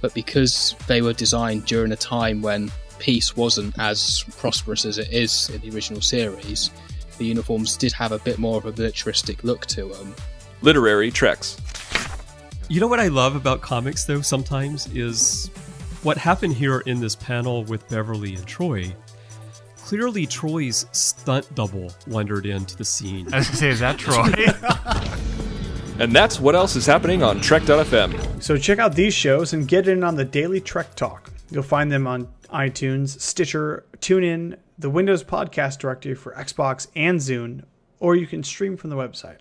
[0.00, 5.12] But because they were designed during a time when peace wasn't as prosperous as it
[5.12, 6.70] is in the original series,
[7.18, 10.14] the uniforms did have a bit more of a militaristic look to them.
[10.62, 11.60] Literary Treks.
[12.68, 15.48] You know what I love about comics, though, sometimes is
[16.02, 18.94] what happened here in this panel with Beverly and Troi.
[19.76, 23.32] Clearly, Troi's stunt double wandered into the scene.
[23.32, 25.24] I was gonna say, is that Troi?
[25.98, 28.40] And that's what else is happening on Trek.fm.
[28.40, 31.28] So check out these shows and get in on the daily Trek Talk.
[31.50, 37.64] You'll find them on iTunes, Stitcher, TuneIn, the Windows Podcast Directory for Xbox and Zune,
[37.98, 39.40] or you can stream from the website.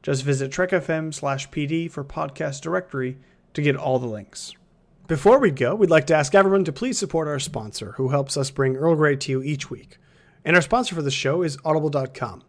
[0.00, 3.18] Just visit trekfm slash pd for podcast directory
[3.54, 4.52] to get all the links.
[5.08, 8.36] Before we go, we'd like to ask everyone to please support our sponsor, who helps
[8.36, 9.98] us bring Earl Grey to you each week.
[10.44, 12.44] And our sponsor for the show is Audible.com.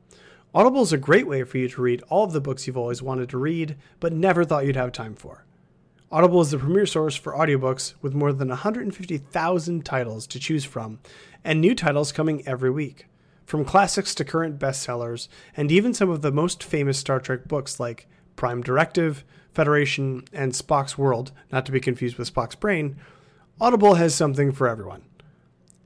[0.54, 3.02] Audible is a great way for you to read all of the books you've always
[3.02, 5.48] wanted to read, but never thought you'd have time for.
[6.10, 11.00] Audible is the premier source for audiobooks with more than 150,000 titles to choose from,
[11.48, 13.06] and new titles coming every week.
[13.46, 17.80] From classics to current bestsellers, and even some of the most famous Star Trek books
[17.80, 19.24] like Prime Directive,
[19.54, 22.98] Federation, and Spock's World, not to be confused with Spock's Brain,
[23.62, 25.04] Audible has something for everyone.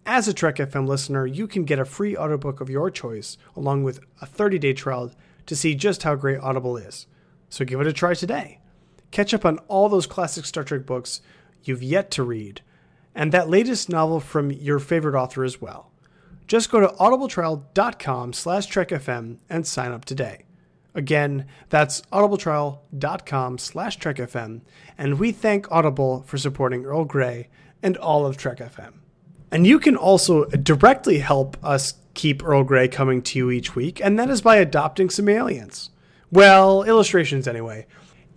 [0.04, 3.84] As a Trek FM listener, you can get a free audiobook of your choice, along
[3.84, 5.12] with a 30 day trial
[5.46, 7.06] to see just how great Audible is.
[7.50, 8.58] So give it a try today.
[9.12, 11.22] Catch up on all those classic Star Trek books
[11.64, 12.62] you've yet to read,
[13.16, 15.92] and that latest novel from your favorite author as well.
[16.48, 20.46] Just go to audibletrial.com slash trekfm and sign up today.
[20.94, 24.62] Again, that's audibletrial.com slash trekfm,
[24.98, 27.48] and we thank Audible for supporting Earl Grey
[27.82, 28.94] and all of Trek FM.
[29.52, 34.02] And you can also directly help us keep Earl Grey coming to you each week,
[34.04, 35.90] and that is by adopting some aliens.
[36.32, 37.86] Well, illustrations anyway.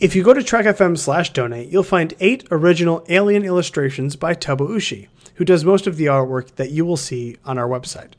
[0.05, 4.68] If you go to trekfm slash donate, you'll find eight original alien illustrations by Tobo
[4.68, 8.12] Ushi, who does most of the artwork that you will see on our website.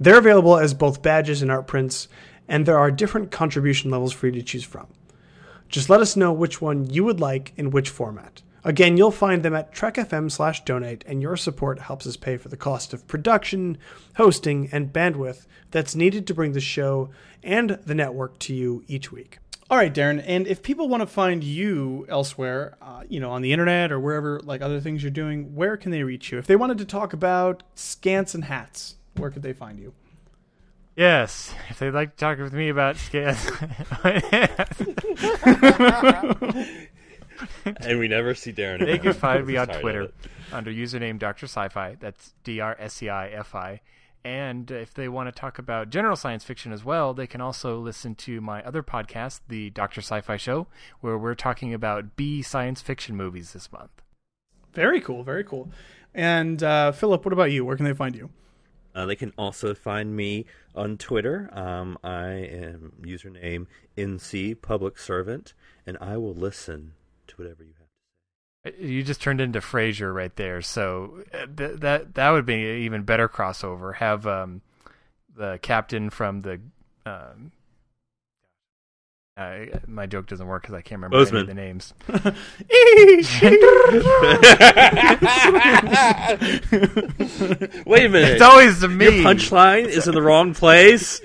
[0.00, 2.08] They're available as both badges and art prints,
[2.48, 4.88] and there are different contribution levels for you to choose from.
[5.68, 8.42] Just let us know which one you would like in which format.
[8.64, 12.48] Again, you'll find them at trekfm slash donate, and your support helps us pay for
[12.48, 13.78] the cost of production,
[14.16, 17.10] hosting, and bandwidth that's needed to bring the show
[17.40, 19.38] and the network to you each week.
[19.70, 23.40] All right, Darren, and if people want to find you elsewhere, uh, you know, on
[23.40, 26.38] the internet or wherever, like other things you're doing, where can they reach you?
[26.38, 29.94] If they wanted to talk about scants and hats, where could they find you?
[30.96, 33.50] Yes, if they'd like to talk with me about scans.
[37.64, 38.80] and we never see Darren.
[38.80, 39.00] They again.
[39.00, 40.12] can find me on Twitter
[40.52, 41.46] under username Dr.
[41.46, 41.96] Sci-Fi.
[41.98, 43.80] That's D R S C I F I.
[44.24, 47.78] And if they want to talk about general science fiction as well, they can also
[47.78, 50.00] listen to my other podcast, the Dr.
[50.00, 50.66] Sci-Fi Show,
[51.00, 53.90] where we're talking about B science fiction movies this month.
[54.72, 55.70] Very cool, very cool.
[56.14, 57.66] And uh, Philip, what about you?
[57.66, 58.30] Where can they find you?
[58.94, 61.50] Uh, they can also find me on Twitter.
[61.52, 63.66] Um, I am username
[63.98, 65.52] NC Public Servant,
[65.86, 66.92] and I will listen
[67.26, 67.83] to whatever you have.
[68.78, 70.62] You just turned into Frasier right there.
[70.62, 73.94] So uh, th- that that would be an even better crossover.
[73.96, 74.62] Have um,
[75.36, 76.60] the captain from the
[77.04, 77.52] um,
[79.36, 81.92] uh, my joke doesn't work because I can't remember any of the names.
[87.84, 88.32] Wait a minute.
[88.32, 89.04] It's always the me.
[89.04, 91.20] Your punchline is in the wrong place.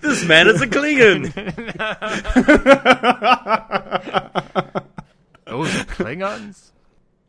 [0.00, 1.34] This man is a Klingon.
[5.46, 6.70] Those are Klingons.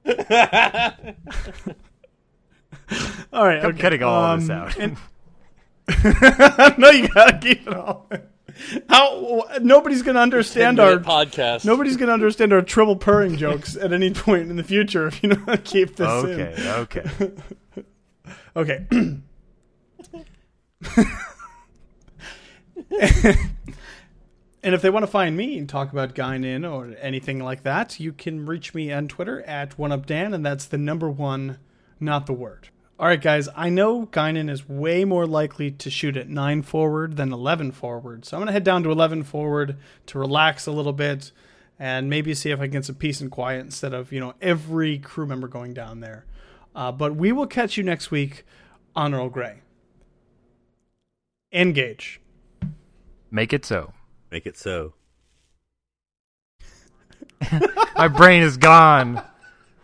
[3.31, 3.77] All right, I'm okay.
[3.79, 4.77] cutting all Um, this out.
[4.77, 4.97] and-
[6.79, 8.09] no, you gotta keep it all.
[8.89, 11.65] How nobody's gonna understand our podcast.
[11.65, 15.29] Nobody's gonna understand our triple purring jokes at any point in the future if you
[15.29, 16.67] don't keep this Okay, in.
[18.55, 18.85] okay.
[18.91, 19.17] okay.
[24.61, 27.99] and if they want to find me and talk about Guinan or anything like that,
[27.99, 31.59] you can reach me on Twitter at OneUpDan, and that's the number one,
[31.99, 32.69] not the word.
[32.99, 37.15] All right, guys, I know Guinan is way more likely to shoot at 9 forward
[37.15, 40.71] than 11 forward, so I'm going to head down to 11 forward to relax a
[40.71, 41.31] little bit
[41.79, 44.33] and maybe see if I can get some peace and quiet instead of, you know,
[44.41, 46.25] every crew member going down there.
[46.75, 48.43] Uh, but we will catch you next week
[48.97, 49.61] on Earl Grey.
[51.53, 52.19] Engage.
[53.31, 53.93] Make it so.
[54.31, 54.93] Make it so.
[57.95, 59.21] My brain is gone.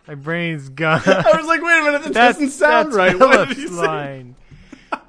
[0.06, 1.02] My brain's gone.
[1.06, 3.18] I was like, wait a minute, that That's- doesn't sound that's right.
[3.18, 3.86] What did Philip's he say?
[3.86, 4.36] line.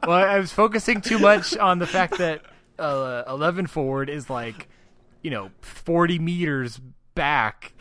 [0.06, 2.42] well, I was focusing too much on the fact that
[2.80, 4.68] uh, 11 forward is like,
[5.22, 6.80] you know, 40 meters
[7.16, 7.74] back.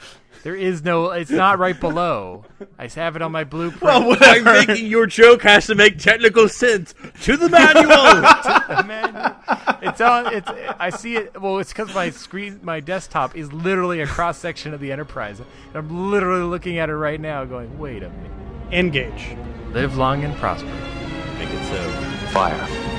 [0.42, 2.44] There is no, it's not right below.
[2.78, 3.82] I have it on my blueprint.
[3.82, 7.86] Well, I'm making your joke has to make technical sense to the manual.
[8.86, 9.34] Man,
[9.82, 10.32] it's on.
[10.32, 10.48] It's.
[10.78, 11.40] I see it.
[11.40, 15.40] Well, it's because my screen, my desktop is literally a cross section of the Enterprise.
[15.40, 18.32] And I'm literally looking at it right now, going, "Wait a minute."
[18.72, 19.36] Engage.
[19.72, 20.66] Live long and prosper.
[21.38, 22.30] Make it so.
[22.32, 22.95] Fire.